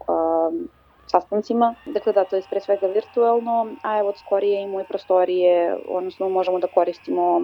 sastancima. 1.08 1.74
Dakle, 1.86 2.12
da, 2.12 2.24
to 2.24 2.36
je 2.36 2.42
pre 2.50 2.60
svega 2.60 2.86
virtualno, 2.86 3.66
a 3.82 3.98
evo 3.98 4.08
od 4.08 4.18
skorije 4.18 4.62
i 4.62 4.66
moje 4.66 4.84
prostorije, 4.84 5.76
odnosno 5.88 6.28
možemo 6.28 6.58
da 6.58 6.66
koristimo 6.66 7.40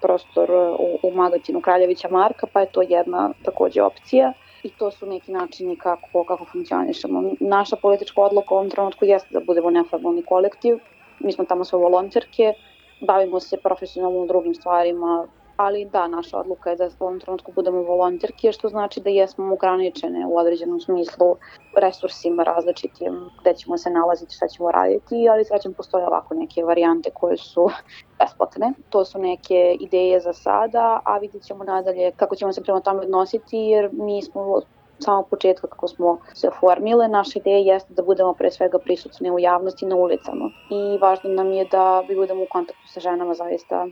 prostor 0.00 0.50
u, 0.78 0.98
u 1.02 1.10
magazinu 1.10 1.60
Kraljevića 1.60 2.08
Marka, 2.10 2.46
pa 2.52 2.60
je 2.60 2.72
to 2.72 2.82
jedna 2.82 3.30
takođe 3.44 3.82
opcija 3.82 4.32
i 4.62 4.70
to 4.70 4.90
su 4.90 5.06
neki 5.06 5.32
načini 5.32 5.76
kako, 5.76 6.24
kako 6.24 6.44
funkcionišemo. 6.44 7.22
Naša 7.40 7.76
politička 7.76 8.20
odluka 8.20 8.54
u 8.54 8.58
ovom 8.58 8.70
trenutku 8.70 9.04
jeste 9.04 9.28
da 9.30 9.40
budemo 9.40 9.70
neformalni 9.70 10.22
kolektiv, 10.22 10.78
mi 11.18 11.32
smo 11.32 11.44
tamo 11.44 11.64
sve 11.64 11.78
volonterke, 11.78 12.54
bavimo 13.00 13.40
se 13.40 13.56
profesionalno 13.56 14.26
drugim 14.26 14.54
stvarima, 14.54 15.26
ali 15.62 15.84
da, 15.84 16.06
naša 16.08 16.38
odluka 16.38 16.70
je 16.70 16.76
da 16.76 16.86
u 16.86 17.04
ovom 17.04 17.20
trenutku 17.20 17.52
budemo 17.52 17.82
volonterke, 17.82 18.52
što 18.52 18.68
znači 18.68 19.00
da 19.00 19.10
jesmo 19.10 19.52
ograničene 19.52 20.26
u 20.26 20.36
određenom 20.36 20.80
smislu 20.80 21.36
resursima 21.76 22.42
različitim 22.42 23.30
gde 23.40 23.54
ćemo 23.54 23.78
se 23.78 23.90
nalaziti, 23.90 24.34
šta 24.34 24.48
ćemo 24.48 24.70
raditi, 24.70 25.28
ali 25.30 25.44
srećem 25.44 25.74
postoje 25.74 26.06
ovako 26.06 26.34
neke 26.34 26.64
varijante 26.64 27.10
koje 27.14 27.36
su 27.36 27.68
besplatne. 28.18 28.72
To 28.90 29.04
su 29.04 29.18
neke 29.18 29.76
ideje 29.80 30.20
za 30.20 30.32
sada, 30.32 31.00
a 31.04 31.18
vidjet 31.18 31.42
ćemo 31.42 31.64
nadalje 31.64 32.12
kako 32.16 32.36
ćemo 32.36 32.52
se 32.52 32.62
prema 32.62 32.80
tome 32.80 33.00
odnositi, 33.00 33.56
jer 33.56 33.90
mi 33.92 34.22
smo 34.22 34.60
samog 34.98 35.28
početka 35.28 35.66
kako 35.66 35.88
smo 35.88 36.18
se 36.34 36.48
oformile, 36.48 37.08
naša 37.08 37.38
ideja 37.38 37.74
jeste 37.74 37.94
da 37.94 38.02
budemo 38.02 38.34
pre 38.34 38.50
svega 38.50 38.78
prisutni 38.78 39.30
u 39.30 39.38
javnosti 39.38 39.86
na 39.86 39.96
ulicama 39.96 40.50
i 40.70 40.98
važno 40.98 41.30
nam 41.30 41.52
je 41.52 41.64
da 41.64 42.02
budemo 42.06 42.42
u 42.42 42.46
kontaktu 42.50 42.88
sa 42.88 43.00
ženama 43.00 43.34
zaista 43.34 43.86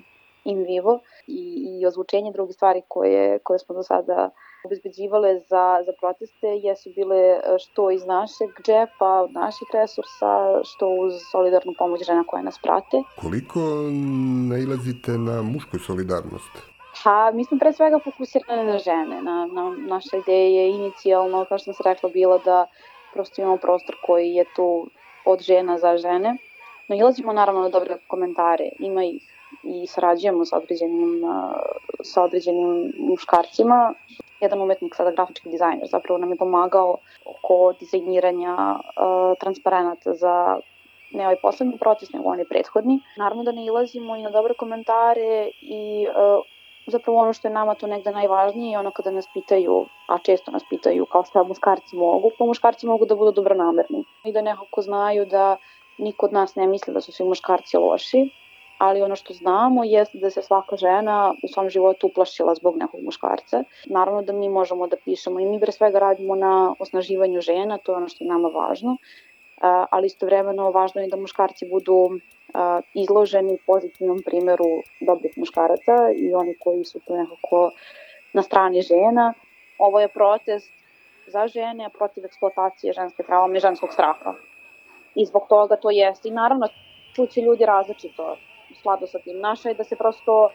in 0.45 0.63
vivo 0.65 1.01
i, 1.27 1.79
i 1.81 1.87
ozvučenje 1.87 2.33
druge 2.33 2.53
stvari 2.53 2.83
koje, 2.89 3.39
koje 3.39 3.59
smo 3.59 3.75
do 3.75 3.83
sada 3.83 4.31
obezbeđivale 4.65 5.39
za, 5.39 5.83
za 5.87 5.93
proteste 6.01 6.47
jesu 6.47 6.91
bile 6.95 7.17
e, 7.17 7.41
što 7.59 7.91
iz 7.91 8.07
našeg 8.07 8.51
džepa, 8.67 9.21
od 9.25 9.33
naših 9.33 9.69
resursa, 9.73 10.61
što 10.65 10.89
uz 10.89 11.13
solidarnu 11.33 11.73
pomoć 11.79 12.07
žena 12.07 12.25
koje 12.27 12.43
nas 12.43 12.59
prate. 12.63 12.97
Koliko 13.21 13.61
nailazite 14.49 15.11
na 15.13 15.43
mušku 15.43 15.79
solidarnost? 15.79 16.53
Pa, 17.05 17.31
mi 17.35 17.45
smo 17.45 17.59
pre 17.59 17.73
svega 17.73 17.99
fokusirane 18.05 18.65
na 18.65 18.79
žene. 18.79 19.23
Na, 19.23 19.47
na, 19.47 19.77
naša 19.79 20.17
ideja 20.17 20.63
je 20.63 20.71
inicijalno, 20.71 21.45
kao 21.49 21.59
što 21.59 21.65
sam 21.65 21.75
se 21.75 21.83
rekla, 21.85 22.11
bila 22.11 22.39
da 22.39 22.67
prosto 23.13 23.43
imamo 23.43 23.57
prostor 23.57 23.97
koji 24.07 24.31
je 24.31 24.45
tu 24.57 24.91
od 25.25 25.41
žena 25.41 25.79
za 25.79 25.97
žene. 25.97 26.37
No, 26.89 26.97
ilazimo 26.97 27.33
naravno 27.33 27.61
na 27.61 27.69
dobre 27.69 27.97
komentare, 28.09 28.71
ima 28.79 29.05
ih 29.05 29.40
i 29.63 29.87
sarađujemo 29.87 30.45
sa 30.45 30.57
određenim, 30.57 31.23
sa 32.03 32.23
određenim 32.23 32.93
muškarcima. 32.99 33.95
Jedan 34.41 34.63
umetnik, 34.63 34.95
sada 34.95 35.11
grafički 35.11 35.49
dizajner, 35.49 35.89
zapravo 35.91 36.19
nam 36.19 36.31
je 36.31 36.37
pomagao 36.37 36.97
oko 37.25 37.73
dizajniranja 37.81 38.57
uh, 38.57 39.39
transparenata 39.41 40.15
za 40.15 40.59
ne 41.13 41.23
ovaj 41.25 41.37
poslednji 41.43 41.79
proces, 41.79 42.13
nego 42.13 42.29
onaj 42.29 42.45
prethodni. 42.45 43.01
Naravno 43.17 43.45
da 43.45 43.53
ne 43.53 43.65
ilazimo 43.65 44.17
i 44.17 44.23
na 44.23 44.31
dobre 44.31 44.55
komentare 44.55 45.51
i 45.61 46.07
uh, 46.09 46.45
zapravo 46.87 47.19
ono 47.19 47.33
što 47.33 47.49
je 47.49 47.55
nama 47.55 47.75
to 47.75 47.87
negde 47.87 48.11
najvažnije 48.11 48.73
je 48.73 48.79
ono 48.79 48.91
kada 48.91 49.11
nas 49.11 49.27
pitaju, 49.35 49.87
a 50.09 50.19
često 50.19 50.51
nas 50.51 50.63
pitaju 50.71 51.07
kao 51.07 51.25
šta 51.25 51.43
muškarci 51.43 51.97
mogu, 51.97 52.31
pa 52.39 52.45
muškarci 52.45 52.87
mogu 52.87 53.07
da 53.07 53.15
budu 53.15 53.33
dobronamerni 53.33 54.05
i 54.25 54.33
da 54.33 54.43
nekako 54.43 54.83
znaju 54.83 55.27
da 55.27 55.57
niko 55.99 56.27
od 56.27 56.33
nas 56.33 56.55
ne 56.55 56.67
misli 56.67 56.95
da 56.95 57.01
su 57.01 57.13
svi 57.13 57.25
muškarci 57.25 57.77
loši, 57.77 58.31
ali 58.81 59.03
ono 59.03 59.17
što 59.17 59.35
znamo 59.35 59.85
jeste 59.85 60.19
da 60.19 60.31
se 60.31 60.43
svaka 60.43 60.77
žena 60.77 61.35
u 61.45 61.49
svom 61.49 61.69
životu 61.71 62.07
uplašila 62.07 62.55
zbog 62.55 62.77
nekog 62.77 63.01
muškarca. 63.05 63.65
Naravno 63.87 64.23
da 64.23 64.33
mi 64.33 64.49
možemo 64.49 64.87
da 64.87 64.97
pišemo 65.05 65.41
i 65.41 65.47
mi 65.47 65.61
pre 65.61 65.73
svega 65.73 65.99
radimo 65.99 66.35
na 66.35 66.75
osnaživanju 66.79 67.41
žena, 67.41 67.79
to 67.79 67.93
je 67.93 67.97
ono 67.97 68.09
što 68.09 68.25
je 68.25 68.29
nama 68.29 68.49
važno, 68.49 68.97
ali 69.91 70.07
istovremeno 70.07 70.71
važno 70.71 71.03
je 71.03 71.09
da 71.09 71.17
muškarci 71.17 71.69
budu 71.69 72.09
izloženi 72.95 73.59
pozitivnom 73.67 74.23
primeru 74.25 74.71
dobrih 75.01 75.39
muškaraca 75.39 75.97
i 76.17 76.35
oni 76.35 76.57
koji 76.65 76.85
su 76.85 77.01
tu 77.01 77.15
nekako 77.15 77.71
na 78.33 78.43
strani 78.43 78.83
žena. 78.83 79.35
Ovo 79.79 80.01
je 80.01 80.09
protest 80.09 80.73
za 81.27 81.47
žene, 81.47 81.91
protiv 81.99 82.25
eksploatacije 82.25 82.93
ženske 82.93 83.23
traume 83.23 83.57
i 83.57 83.61
ženskog 83.61 83.93
straha. 83.93 84.35
I 85.15 85.25
zbog 85.25 85.47
toga 85.49 85.77
to 85.77 85.91
jeste. 85.91 86.29
I 86.29 86.33
naravno, 86.33 86.69
čuće 87.17 87.41
ljudi 87.41 87.67
različito 87.67 88.37
u 88.71 88.75
skladu 88.75 89.07
sa 89.07 89.19
tim. 89.19 89.41
Naša 89.41 89.69
je 89.69 89.75
da 89.75 89.85
se 89.85 89.97
prosto 89.97 90.51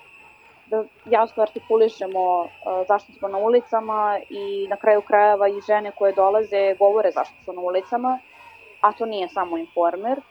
da 0.68 0.84
jasno 1.06 1.44
artikulišemo 1.44 2.48
zašto 2.88 3.14
smo 3.14 3.28
na 3.28 3.38
ulicama 3.38 4.20
i 4.30 4.68
na 4.70 4.78
kraju 4.78 5.02
krajeva 5.02 5.48
i 5.48 5.62
žene 5.68 5.92
koje 5.92 6.14
dolaze 6.14 6.76
govore 6.80 7.12
zašto 7.12 7.36
su 7.46 7.54
na 7.54 7.62
ulicama, 7.62 8.20
a 8.82 8.92
to 8.92 9.06
nije 9.06 9.28
samo 9.28 9.58
informer, 9.58 10.22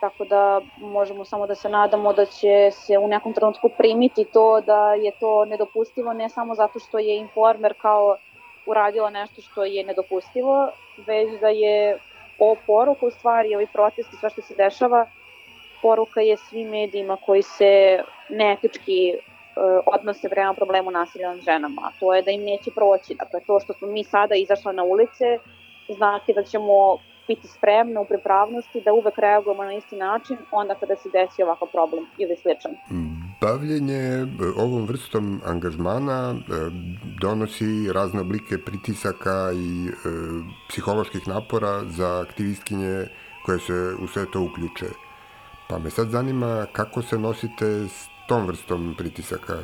tako 0.00 0.24
da 0.24 0.60
možemo 0.78 1.24
samo 1.24 1.46
da 1.46 1.54
se 1.54 1.68
nadamo 1.68 2.12
da 2.12 2.24
će 2.24 2.70
se 2.70 2.98
u 2.98 3.08
nekom 3.08 3.32
trenutku 3.32 3.68
primiti 3.78 4.24
to 4.24 4.60
da 4.60 4.94
je 4.94 5.12
to 5.20 5.44
nedopustivo 5.44 6.12
ne 6.12 6.28
samo 6.28 6.54
zato 6.54 6.78
što 6.78 6.98
je 6.98 7.16
informer 7.16 7.74
kao 7.80 8.16
uradila 8.66 9.10
nešto 9.10 9.42
što 9.42 9.64
je 9.64 9.84
nedopustivo, 9.84 10.70
već 11.06 11.40
da 11.40 11.48
je 11.48 11.98
ovo 12.38 12.56
poruka 12.66 13.06
u 13.06 13.10
stvari, 13.10 13.54
ovi 13.54 13.66
protesti, 13.72 14.16
sve 14.16 14.30
što 14.30 14.42
se 14.42 14.54
dešava, 14.54 15.06
poruka 15.82 16.20
je 16.20 16.36
svim 16.36 16.68
medijima 16.68 17.16
koji 17.26 17.42
se 17.42 18.02
neetički 18.28 19.14
uh, 19.14 19.82
odnose 19.86 20.28
prema 20.28 20.54
problemu 20.54 20.90
nasilja 20.90 21.28
nad 21.28 21.40
ženama. 21.40 21.92
To 22.00 22.14
je 22.14 22.22
da 22.22 22.30
im 22.30 22.42
neće 22.42 22.70
proći. 22.70 23.14
Dakle, 23.14 23.40
to 23.46 23.60
što 23.60 23.72
smo 23.72 23.88
mi 23.88 24.04
sada 24.04 24.34
izašle 24.34 24.72
na 24.72 24.82
ulice, 24.82 25.38
znači 25.88 26.32
da 26.32 26.42
ćemo 26.42 26.98
biti 27.28 27.48
spremne 27.48 28.00
u 28.00 28.04
pripravnosti 28.04 28.80
da 28.80 28.92
uvek 28.92 29.18
reagujemo 29.18 29.64
na 29.64 29.74
isti 29.74 29.96
način 29.96 30.36
onda 30.50 30.74
kada 30.74 30.96
se 30.96 31.08
desi 31.12 31.42
ovakav 31.42 31.68
problem 31.72 32.04
ili 32.18 32.36
sličan. 32.36 32.72
Bavljenje 33.40 33.94
e, 33.94 34.26
ovom 34.56 34.86
vrstom 34.86 35.40
angažmana 35.44 36.34
e, 36.34 36.40
donosi 37.20 37.92
razne 37.92 38.20
oblike 38.20 38.58
pritisaka 38.58 39.52
i 39.54 39.88
e, 39.88 39.92
psiholoških 40.68 41.28
napora 41.28 41.84
za 41.84 42.20
aktivistkinje 42.20 43.06
koje 43.44 43.58
se 43.58 43.94
u 44.02 44.06
sve 44.06 44.24
to 44.32 44.40
uključe. 44.42 45.09
Pa 45.70 45.78
me 45.78 45.90
sad 45.90 46.08
zanima 46.08 46.66
kako 46.72 47.02
se 47.02 47.18
nosite 47.18 47.64
s 47.88 48.08
tom 48.28 48.46
vrstom 48.46 48.94
pritisaka? 48.98 49.54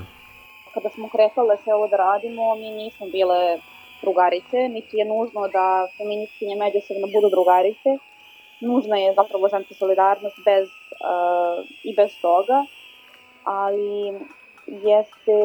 Kada 0.75 0.89
smo 0.91 1.09
kretale 1.09 1.57
sve 1.63 1.75
ovo 1.75 1.89
da 1.89 1.97
radimo, 1.97 2.55
mi 2.55 2.71
nismo 2.71 3.07
bile 3.07 3.59
drugarice, 4.03 4.59
niti 4.77 4.97
je 5.01 5.05
nužno 5.05 5.49
da 5.57 5.67
feministkinje 5.99 6.57
međusobno 6.57 7.07
budu 7.15 7.29
drugarice. 7.37 7.91
Nužna 8.61 8.97
je 8.97 9.15
zapravo 9.21 9.49
ženska 9.49 9.75
solidarnost 9.75 10.39
bez, 10.49 10.69
uh, 10.69 11.59
i 11.89 11.91
bez 11.99 12.11
toga, 12.23 12.59
ali 13.45 13.91
jeste, 14.67 15.39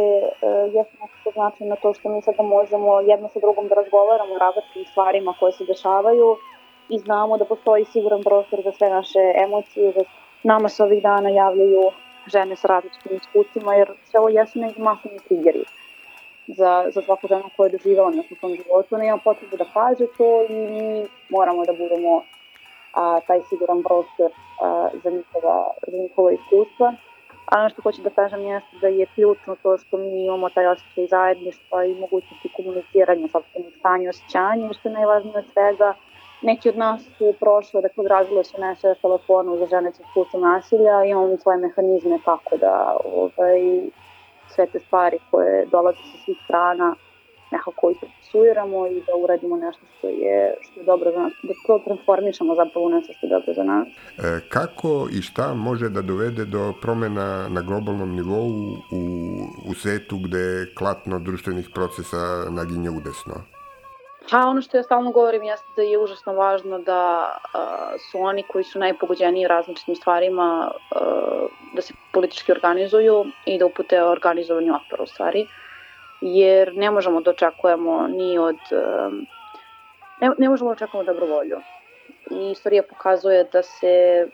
uh, 0.48 0.66
jeste 0.76 0.96
nekako 1.02 1.30
značajno 1.38 1.76
to 1.82 1.94
što 1.94 2.10
mi 2.10 2.22
sada 2.22 2.44
možemo 2.44 3.00
jedno 3.12 3.28
sa 3.34 3.40
drugom 3.40 3.68
da 3.68 3.76
razgovaramo 3.82 4.34
o 4.34 4.44
različitim 4.46 4.86
stvarima 4.92 5.32
koje 5.40 5.52
se 5.52 5.66
dešavaju 5.66 6.30
i 6.90 6.96
znamo 7.00 7.38
da 7.38 7.46
postoji 7.46 7.86
siguran 7.86 8.22
prostor 8.24 8.60
za 8.64 8.72
sve 8.72 8.90
naše 8.90 9.24
emocije, 9.46 9.92
za 9.92 10.04
nama 10.44 10.70
se 10.70 10.84
ovih 10.84 11.04
dana 11.04 11.30
javljaju 11.30 11.92
žene 12.28 12.56
sa 12.56 12.68
različitim 12.68 13.16
iskustvima, 13.16 13.76
jer 13.76 13.92
sve 14.04 14.20
ovo 14.20 14.30
jesu 14.30 14.60
neki 14.60 14.82
masovni 14.82 15.20
triggeri 15.20 15.64
za, 16.48 16.86
za 16.94 17.02
svaku 17.02 17.28
ženu 17.28 17.50
koja 17.56 17.68
je 17.68 17.72
doživjela 17.72 18.12
nešto 18.12 18.34
u 18.36 18.38
svom 18.38 18.56
životu, 18.56 18.98
nema 18.98 19.18
potrebu 19.18 19.58
da 19.58 19.66
kaže 19.74 20.06
to 20.18 20.46
i 20.50 20.54
mi 20.54 21.08
moramo 21.30 21.66
da 21.66 21.74
budemo 21.74 22.24
a, 22.94 23.20
taj 23.28 23.40
siguran 23.50 23.84
prostor 23.84 24.32
a, 24.62 24.90
za, 25.04 25.10
njihova, 25.10 25.72
za 25.88 25.98
njihova 25.98 26.32
iskustva. 26.32 26.94
A 27.46 27.60
ono 27.60 27.70
što 27.70 27.82
hoću 27.82 28.02
da 28.02 28.10
kažem 28.10 28.42
jeste 28.42 28.78
da 28.82 28.88
je 28.88 29.06
ključno 29.16 29.56
to 29.64 29.78
što 29.78 29.98
mi 29.98 30.26
imamo 30.26 30.50
taj 30.50 30.68
osjećaj 30.68 31.08
zajedništva 31.08 31.86
i 31.86 32.00
mogućnosti 32.00 32.54
komuniciranja 32.56 33.28
sobstvenih 33.28 33.74
stanja 33.80 34.04
i 34.04 34.10
osjećanja, 34.10 34.74
što 34.74 34.90
je 34.90 34.94
najvažnije 34.94 35.38
od 35.38 35.46
svega, 35.54 35.94
Neki 36.42 36.70
od 36.70 36.78
nas 36.78 37.02
su 37.18 37.34
prošle, 37.40 37.82
dakle, 37.82 38.02
odrazile 38.02 38.44
su 38.44 38.62
nešto 38.62 38.96
telefonu 39.02 39.58
za 39.58 39.66
žene 39.66 39.92
sa 39.92 40.04
iskustvom 40.04 40.42
nasilja, 40.42 41.04
imamo 41.04 41.38
svoje 41.38 41.58
mehanizme 41.58 42.20
kako 42.26 42.58
da 42.58 42.98
ovaj, 43.06 43.62
sve 44.48 44.66
te 44.68 44.80
stvari 44.80 45.18
koje 45.32 45.66
dolaze 45.66 45.98
sa 45.98 46.18
svih 46.26 46.38
strana 46.46 46.96
nekako 47.52 47.92
i 47.92 47.96
procesuiramo 48.00 48.88
i 48.88 49.04
da 49.08 49.14
uradimo 49.24 49.56
nešto 49.58 49.82
što 49.98 50.08
je, 50.08 50.56
što 50.62 50.80
je 50.80 50.86
dobro 50.86 51.12
za 51.12 51.20
nas, 51.20 51.34
da 51.44 51.54
to 51.68 51.80
transformišemo 51.86 52.56
zapravo 52.56 52.90
nešto 52.90 53.14
što 53.14 53.26
je 53.26 53.30
dobro 53.30 53.54
za 53.54 53.64
nas. 53.64 53.88
E, 53.88 54.50
kako 54.50 55.08
i 55.12 55.22
šta 55.22 55.54
može 55.54 55.90
da 55.90 56.02
dovede 56.02 56.46
do 56.46 56.74
promena 56.82 57.48
na 57.50 57.62
globalnom 57.62 58.16
nivou 58.16 58.48
u, 59.00 59.02
u 59.70 59.74
svetu 59.74 60.18
gde 60.18 60.74
klatno 60.78 61.20
društvenih 61.20 61.70
procesa 61.74 62.50
naginje 62.50 62.90
udesno? 62.90 63.61
Pa 64.30 64.38
ono 64.38 64.62
što 64.62 64.78
ja 64.78 64.84
stalno 64.84 65.12
govorim 65.12 65.44
jeste 65.44 65.68
da 65.76 65.82
je 65.82 65.98
užasno 65.98 66.34
važno 66.34 66.80
da 66.80 67.32
uh, 67.32 68.02
su 68.12 68.20
oni 68.20 68.44
koji 68.44 68.64
su 68.64 68.80
najpogođeniji 68.80 69.48
različitim 69.48 69.96
stvarima 69.96 70.72
uh, 70.72 71.50
da 71.74 71.82
se 71.82 71.94
politički 72.14 72.52
organizuju 72.52 73.26
i 73.46 73.58
da 73.58 73.66
upute 73.66 74.04
organizovanju 74.04 74.76
otpora 74.76 75.04
u 75.04 75.08
stvari. 75.08 75.48
Jer 76.22 76.76
ne 76.76 76.92
možemo 76.92 77.22
da 77.22 77.32
očekujemo 77.32 78.08
ni 78.08 78.38
od... 78.38 78.60
Uh, 78.72 79.14
ne, 80.22 80.32
ne 80.38 80.50
možemo 80.50 80.70
da 80.70 80.74
očekujemo 80.74 81.14
dobrovolju. 81.14 81.62
I 82.32 82.52
istorija 82.52 82.84
pokazuje 82.84 83.44
da 83.44 83.64
se 83.64 84.28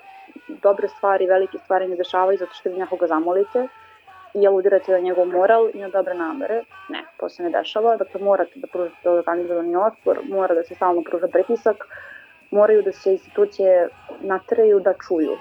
dobre 0.47 0.87
stvari, 0.87 1.25
velike 1.25 1.57
stvari 1.57 1.87
ne 1.87 1.95
dešavaju 1.95 2.37
zato 2.37 2.53
što 2.53 2.69
vi 2.69 2.77
nekoga 2.77 3.07
zamolite, 3.07 3.67
i 4.33 4.47
aludirate 4.47 4.91
na 4.91 4.99
njegov 4.99 5.25
moral 5.25 5.69
i 5.73 5.79
na 5.79 5.89
dobre 5.89 6.13
namere. 6.13 6.63
Ne, 6.89 7.05
to 7.19 7.29
se 7.29 7.43
ne 7.43 7.49
dešava. 7.49 7.97
Dakle, 7.97 8.21
morate 8.21 8.59
da 8.59 8.67
pružite 8.67 9.09
organizovani 9.09 9.75
otpor, 9.75 10.19
mora 10.29 10.55
da 10.55 10.63
se 10.63 10.75
stalno 10.75 11.01
pruža 11.09 11.27
pritisak, 11.27 11.75
moraju 12.51 12.81
da 12.81 12.91
se 12.91 13.11
institucije 13.11 13.89
natraju 14.19 14.79
da 14.79 14.93
čuju. 15.07 15.37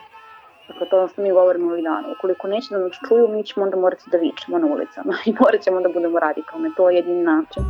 Dakle, 0.68 0.88
to 0.90 0.96
je 0.96 1.00
ono 1.00 1.08
što 1.08 1.22
mi 1.22 1.30
govorimo 1.30 1.70
ovih 1.70 1.84
dana. 1.84 2.08
Ukoliko 2.18 2.48
neće 2.48 2.68
da 2.70 2.78
nas 2.78 2.96
čuju, 3.08 3.28
mi 3.28 3.44
ćemo 3.44 3.64
onda 3.64 3.76
morati 3.76 4.10
da 4.12 4.18
vičemo 4.18 4.58
na 4.58 4.66
ulicama 4.66 5.14
i 5.26 5.34
morat 5.40 5.60
ćemo 5.62 5.80
da 5.80 5.88
budemo 5.88 6.18
radikalne. 6.18 6.70
To 6.76 6.90
je 6.90 6.96
jedini 6.96 7.22
način. 7.22 7.62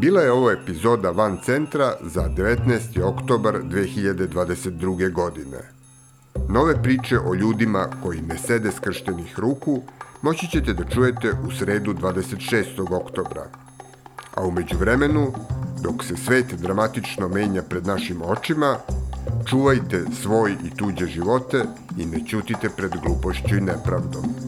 Bila 0.00 0.20
je 0.20 0.32
ovo 0.32 0.50
epizoda 0.50 1.10
Van 1.10 1.38
Centra 1.42 1.92
za 2.00 2.22
19. 2.36 3.02
oktobar 3.04 3.54
2022. 3.54 5.12
godine. 5.12 5.77
Nove 6.50 6.82
priče 6.82 7.18
o 7.18 7.34
ljudima 7.34 7.86
koji 8.02 8.20
ne 8.20 8.38
sede 8.38 8.72
skrštenih 8.72 9.38
ruku 9.38 9.82
moći 10.22 10.48
ćete 10.50 10.72
da 10.72 10.84
čujete 10.84 11.32
u 11.48 11.50
sredu 11.50 11.94
26. 11.94 12.94
oktobra. 12.94 13.42
A 14.34 14.42
umeđu 14.46 14.76
vremenu, 14.78 15.32
dok 15.82 16.04
se 16.04 16.16
svet 16.16 16.54
dramatično 16.54 17.28
menja 17.28 17.62
pred 17.62 17.86
našim 17.86 18.22
očima, 18.22 18.76
čuvajte 19.48 20.04
svoj 20.22 20.52
i 20.64 20.76
tuđe 20.76 21.06
živote 21.06 21.64
i 21.98 22.06
ne 22.06 22.26
ćutite 22.26 22.68
pred 22.68 22.92
glupošću 23.04 23.56
i 23.56 23.60
nepravdom. 23.60 24.47